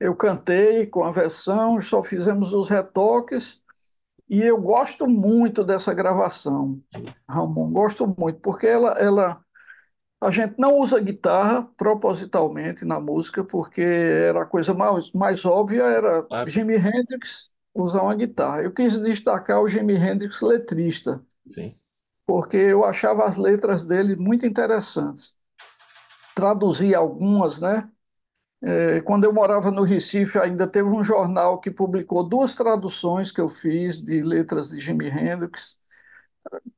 eu 0.00 0.16
cantei 0.16 0.86
com 0.86 1.04
a 1.04 1.10
versão, 1.10 1.80
só 1.80 2.02
fizemos 2.02 2.54
os 2.54 2.68
retoques. 2.68 3.60
E 4.28 4.42
eu 4.42 4.60
gosto 4.60 5.06
muito 5.06 5.62
dessa 5.62 5.92
gravação, 5.92 6.80
Ramon, 7.28 7.70
gosto 7.70 8.06
muito, 8.18 8.40
porque 8.40 8.66
ela, 8.66 8.92
ela 8.92 9.43
a 10.26 10.30
gente 10.30 10.54
não 10.58 10.76
usa 10.78 11.00
guitarra 11.00 11.62
propositalmente 11.76 12.84
na 12.84 13.00
música, 13.00 13.44
porque 13.44 13.82
era 13.82 14.42
a 14.42 14.46
coisa 14.46 14.74
mais, 14.74 15.10
mais 15.12 15.44
óbvia, 15.44 15.82
era 15.84 16.22
Claro. 16.22 16.50
Jimi 16.50 16.74
Hendrix 16.76 17.50
usar 17.74 18.02
uma 18.02 18.14
guitarra. 18.14 18.62
Eu 18.62 18.72
quis 18.72 18.98
destacar 19.00 19.60
o 19.62 19.68
Jimi 19.68 19.94
Hendrix 19.94 20.40
letrista, 20.40 21.22
Sim. 21.46 21.74
porque 22.26 22.56
eu 22.56 22.84
achava 22.84 23.24
as 23.24 23.36
letras 23.36 23.84
dele 23.84 24.16
muito 24.16 24.46
interessantes. 24.46 25.34
Traduzi 26.34 26.94
algumas, 26.94 27.60
né? 27.60 27.88
É, 28.62 29.00
Quando 29.02 29.24
eu 29.24 29.32
morava 29.32 29.70
no 29.70 29.82
Recife, 29.82 30.38
ainda 30.38 30.66
teve 30.66 30.88
um 30.88 31.02
jornal 31.04 31.60
que 31.60 31.70
publicou 31.70 32.24
duas 32.24 32.54
traduções 32.54 33.30
que 33.30 33.40
eu 33.40 33.48
fiz 33.48 34.00
de 34.00 34.22
letras 34.22 34.70
de 34.70 34.78
Jimi 34.78 35.06
Hendrix. 35.08 35.76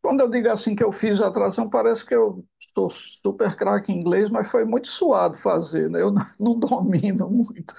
Quando 0.03 0.21
eu 0.21 0.29
digo 0.31 0.49
assim 0.51 0.75
que 0.77 0.85
eu 0.85 0.93
fiz 0.93 1.21
a 1.21 1.31
tradução, 1.31 1.69
parece 1.69 2.05
que 2.05 2.15
eu 2.15 2.45
sou 2.77 2.91
super 2.91 3.55
craque 3.57 3.93
em 3.93 3.97
inglês, 4.01 4.31
mas 4.31 4.51
foi 4.51 4.65
muito 4.65 4.89
suado 4.89 5.37
fazer, 5.39 5.91
né? 5.91 6.01
Eu 6.03 6.13
não, 6.41 6.59
domino 6.59 7.31
muito. 7.31 7.75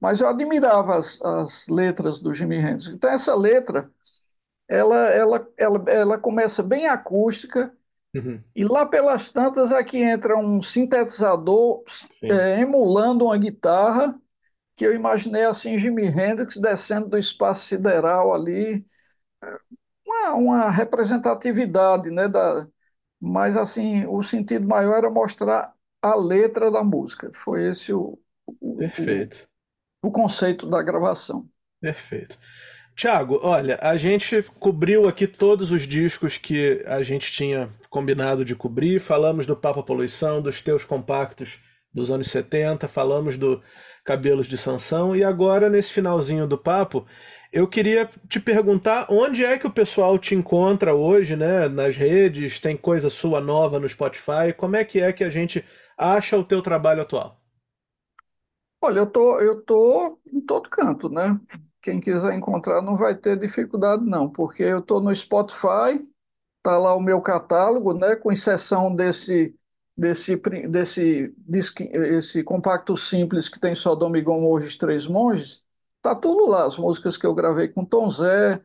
Mas 0.00 0.20
eu 0.20 0.28
admirava 0.28 0.96
as, 0.96 1.20
as 1.22 1.68
letras 1.68 2.20
do 2.20 2.34
Jimi 2.34 2.56
Hendrix. 2.56 2.88
Então, 2.88 3.10
essa 3.10 3.34
letra, 3.34 3.90
ela, 4.68 4.96
ela, 5.10 5.48
ela, 5.58 5.84
ela 5.88 6.18
começa 6.18 6.62
bem 6.62 6.88
acústica, 6.88 7.74
Uhum. 8.14 8.44
e 8.54 8.64
lá 8.64 8.86
pelas 8.86 9.30
tantas 9.30 9.70
é 9.72 9.82
que 9.84 9.98
entra 9.98 10.36
um 10.38 10.62
sintetizador 10.62 11.82
é, 12.28 12.60
emulando 12.60 13.26
uma 13.26 13.36
guitarra, 13.36 14.18
que 14.76 14.86
eu 14.86 14.94
imaginei 14.94 15.44
assim, 15.44 15.78
Jimi 15.78 16.06
Hendrix 16.06 16.56
descendo 16.58 17.08
do 17.10 17.18
espaço 17.18 17.66
sideral 17.66 18.34
ali, 18.34 18.84
uma, 20.06 20.34
uma 20.34 20.70
representatividade, 20.70 22.10
né, 22.10 22.28
da, 22.28 22.66
mas 23.20 23.56
assim, 23.56 24.06
o 24.06 24.22
sentido 24.22 24.66
maior 24.68 24.98
era 24.98 25.10
mostrar 25.10 25.74
a 26.02 26.14
letra 26.14 26.70
da 26.70 26.84
música. 26.84 27.30
Foi 27.34 27.64
esse 27.68 27.92
o, 27.92 28.18
o, 28.60 28.78
o, 28.78 28.78
Perfeito. 28.78 29.48
o 30.02 30.10
conceito 30.10 30.66
da 30.68 30.82
gravação. 30.82 31.48
Perfeito. 31.80 32.38
Tiago, 32.96 33.38
olha, 33.42 33.78
a 33.82 33.96
gente 33.96 34.42
cobriu 34.58 35.08
aqui 35.08 35.26
todos 35.26 35.70
os 35.70 35.82
discos 35.86 36.38
que 36.38 36.82
a 36.86 37.02
gente 37.02 37.30
tinha 37.30 37.70
combinado 37.90 38.44
de 38.44 38.54
cobrir. 38.54 39.00
Falamos 39.00 39.46
do 39.46 39.56
Papa 39.56 39.82
Poluição, 39.82 40.40
dos 40.40 40.62
teus 40.62 40.84
compactos 40.84 41.58
dos 41.92 42.10
anos 42.10 42.30
70, 42.30 42.88
falamos 42.88 43.38
do 43.38 43.62
Cabelos 44.04 44.46
de 44.46 44.58
Sansão 44.58 45.16
e 45.16 45.24
agora, 45.24 45.70
nesse 45.70 45.92
finalzinho 45.92 46.46
do 46.46 46.58
papo, 46.58 47.06
eu 47.56 47.66
queria 47.68 48.08
te 48.28 48.38
perguntar 48.40 49.06
onde 49.10 49.44
é 49.44 49.58
que 49.58 49.66
o 49.66 49.70
pessoal 49.72 50.18
te 50.18 50.34
encontra 50.34 50.94
hoje, 50.94 51.36
né? 51.36 51.68
Nas 51.68 51.96
redes, 51.96 52.60
tem 52.60 52.76
coisa 52.76 53.10
sua 53.10 53.40
nova 53.40 53.80
no 53.80 53.88
Spotify? 53.88 54.52
Como 54.56 54.76
é 54.76 54.84
que 54.84 55.00
é 55.00 55.12
que 55.12 55.24
a 55.24 55.30
gente 55.30 55.64
acha 55.96 56.36
o 56.36 56.44
teu 56.44 56.62
trabalho 56.62 57.02
atual? 57.02 57.40
Olha, 58.80 59.00
eu 59.00 59.06
tô, 59.10 59.40
eu 59.40 59.62
tô 59.64 60.18
em 60.32 60.40
todo 60.40 60.68
canto, 60.70 61.08
né? 61.08 61.38
Quem 61.80 62.00
quiser 62.00 62.34
encontrar 62.34 62.82
não 62.82 62.96
vai 62.96 63.14
ter 63.16 63.36
dificuldade, 63.38 64.04
não, 64.08 64.30
porque 64.30 64.62
eu 64.62 64.82
tô 64.82 65.00
no 65.00 65.14
Spotify, 65.14 66.06
tá 66.62 66.78
lá 66.78 66.94
o 66.96 67.02
meu 67.02 67.22
catálogo, 67.22 67.94
né? 67.94 68.16
Com 68.16 68.32
exceção 68.32 68.94
desse 68.94 69.54
desse 69.96 70.36
desse 70.68 71.34
disque, 71.38 71.84
esse 71.94 72.44
compacto 72.44 72.96
simples 72.96 73.48
que 73.48 73.60
tem 73.60 73.74
só 73.76 73.94
Domingão 73.96 74.40
Morros 74.42 74.76
Três 74.78 75.06
Monges, 75.08 75.64
tá 76.06 76.14
tudo 76.14 76.46
lá, 76.46 76.64
as 76.64 76.76
músicas 76.76 77.16
que 77.16 77.26
eu 77.26 77.34
gravei 77.34 77.66
com 77.66 77.84
Tom 77.84 78.08
Zé, 78.08 78.62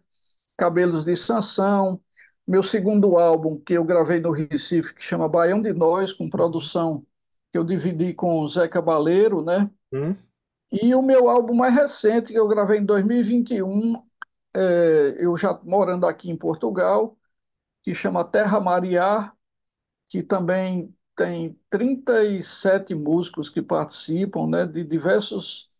Cabelos 0.55 1.03
de 1.03 1.15
Sansão, 1.15 1.99
meu 2.47 2.61
segundo 2.61 3.17
álbum 3.17 3.59
que 3.59 3.73
eu 3.73 3.83
gravei 3.83 4.19
no 4.19 4.31
Recife, 4.31 4.93
que 4.93 5.01
chama 5.01 5.27
Baião 5.27 5.59
de 5.59 5.73
Nós, 5.73 6.13
com 6.13 6.29
produção 6.29 7.03
que 7.51 7.57
eu 7.57 7.63
dividi 7.63 8.13
com 8.13 8.41
o 8.41 8.47
Zé 8.47 8.67
Cabaleiro, 8.67 9.43
né? 9.43 9.67
Hum? 9.91 10.15
E 10.71 10.93
o 10.93 11.01
meu 11.01 11.29
álbum 11.29 11.55
mais 11.55 11.73
recente, 11.73 12.31
que 12.31 12.37
eu 12.39 12.47
gravei 12.47 12.79
em 12.79 12.85
2021, 12.85 13.95
é, 14.53 15.15
eu 15.17 15.35
já 15.35 15.59
morando 15.63 16.05
aqui 16.05 16.29
em 16.29 16.37
Portugal, 16.37 17.17
que 17.81 17.95
chama 17.95 18.23
Terra 18.23 18.59
Mariar, 18.59 19.35
que 20.07 20.21
também 20.21 20.95
tem 21.15 21.59
37 21.71 22.93
músicos 22.93 23.49
que 23.49 23.63
participam, 23.63 24.47
né, 24.47 24.65
de 24.65 24.83
diversos 24.83 25.70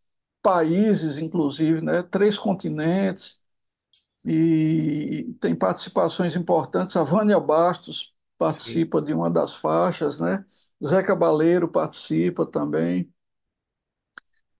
países, 0.42 1.18
inclusive, 1.20 1.82
né, 1.82 2.04
três 2.04 2.38
continentes, 2.38 3.40
e 4.26 5.36
tem 5.42 5.56
participações 5.56 6.36
importantes. 6.36 6.96
A 6.98 7.04
Vânia 7.04 7.40
Bastos 7.40 8.16
Sim. 8.48 8.86
participa 8.86 9.02
de 9.02 9.14
uma 9.14 9.30
das 9.32 9.56
faixas, 9.56 10.20
né? 10.20 10.46
Zé 10.86 11.04
Cabaleiro 11.04 11.68
participa 11.70 12.46
também. 12.46 13.12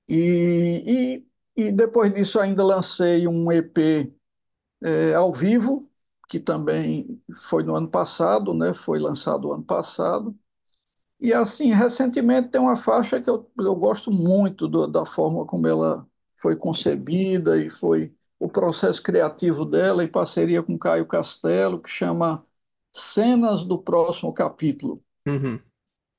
E, 0.08 1.24
e, 1.56 1.64
e 1.68 1.72
depois 1.72 2.14
disso 2.14 2.40
ainda 2.40 2.64
lancei 2.64 3.28
um 3.28 3.52
EP 3.52 4.14
é, 4.84 5.14
ao 5.16 5.34
vivo, 5.34 5.90
que 6.30 6.40
também 6.40 7.22
foi 7.50 7.64
no 7.64 7.76
ano 7.76 7.90
passado, 7.90 8.54
né? 8.54 8.74
Foi 8.74 9.00
lançado 9.00 9.48
no 9.50 9.54
ano 9.56 9.64
passado. 9.64 10.38
E 11.22 11.34
assim, 11.34 11.72
recentemente 11.74 12.50
tem 12.50 12.60
uma 12.62 12.76
faixa 12.76 13.22
que 13.22 13.30
eu, 13.30 13.50
eu 13.60 13.76
gosto 13.76 14.12
muito 14.12 14.68
do- 14.68 14.88
da 14.88 15.06
forma 15.06 15.46
como 15.46 15.68
ela 15.68 16.08
foi 16.38 16.56
concebida 16.56 17.58
e 17.64 17.70
foi 17.70 18.14
o 18.40 18.50
processo 18.50 19.02
criativo 19.04 19.64
dela, 19.66 20.04
em 20.04 20.08
parceria 20.08 20.64
com 20.64 20.78
Caio 20.80 21.06
Castelo, 21.08 21.80
que 21.82 21.90
chama 21.90 22.44
Cenas 22.92 23.64
do 23.64 23.78
Próximo 23.82 24.34
Capítulo, 24.34 25.00
Uhum. 25.28 25.62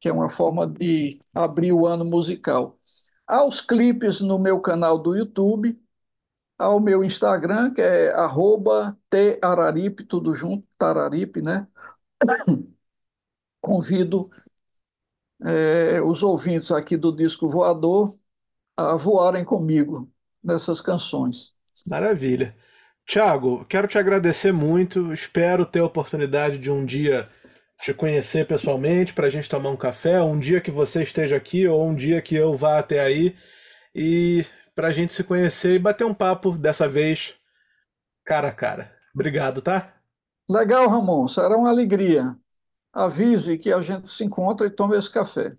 que 0.00 0.08
é 0.08 0.12
uma 0.12 0.28
forma 0.28 0.66
de 0.66 1.20
abrir 1.34 1.72
o 1.72 1.86
ano 1.86 2.04
musical. 2.04 2.78
Há 3.26 3.44
os 3.44 3.60
clipes 3.60 4.20
no 4.20 4.38
meu 4.38 4.60
canal 4.60 4.98
do 4.98 5.16
YouTube, 5.16 5.80
há 6.58 6.70
o 6.70 6.80
meu 6.80 7.04
Instagram, 7.04 7.72
que 7.74 7.80
é 7.82 8.12
arroba 8.14 8.98
tararipe, 9.10 10.04
tudo 10.04 10.34
junto, 10.36 10.66
tararipe, 10.78 11.42
né? 11.42 11.68
Convido 13.60 14.30
eh, 15.44 16.00
os 16.02 16.22
ouvintes 16.22 16.70
aqui 16.70 16.96
do 16.96 17.14
Disco 17.14 17.48
Voador 17.48 18.16
a 18.76 18.96
voarem 18.96 19.44
comigo 19.44 20.10
nessas 20.42 20.80
canções. 20.80 21.52
Maravilha. 21.86 22.56
Tiago, 23.06 23.64
quero 23.66 23.88
te 23.88 23.98
agradecer 23.98 24.52
muito. 24.52 25.12
Espero 25.12 25.66
ter 25.66 25.80
a 25.80 25.84
oportunidade 25.84 26.58
de 26.58 26.70
um 26.70 26.84
dia 26.84 27.28
te 27.80 27.92
conhecer 27.92 28.46
pessoalmente 28.46 29.12
para 29.12 29.26
a 29.26 29.30
gente 29.30 29.48
tomar 29.48 29.70
um 29.70 29.76
café, 29.76 30.22
um 30.22 30.38
dia 30.38 30.60
que 30.60 30.70
você 30.70 31.02
esteja 31.02 31.36
aqui 31.36 31.66
ou 31.66 31.84
um 31.84 31.94
dia 31.96 32.22
que 32.22 32.36
eu 32.36 32.54
vá 32.54 32.78
até 32.78 33.00
aí 33.00 33.36
e 33.92 34.46
para 34.74 34.86
a 34.88 34.90
gente 34.92 35.12
se 35.12 35.24
conhecer 35.24 35.74
e 35.74 35.78
bater 35.80 36.04
um 36.04 36.14
papo 36.14 36.52
dessa 36.52 36.88
vez 36.88 37.34
cara 38.24 38.48
a 38.48 38.52
cara. 38.52 38.92
Obrigado, 39.12 39.60
tá? 39.60 39.94
Legal, 40.48 40.88
Ramon, 40.88 41.26
será 41.26 41.56
uma 41.56 41.70
alegria. 41.70 42.36
Avise 42.92 43.58
que 43.58 43.70
a 43.72 43.82
gente 43.82 44.08
se 44.08 44.24
encontra 44.24 44.66
e 44.66 44.70
toma 44.70 44.96
esse 44.96 45.10
café. 45.10 45.54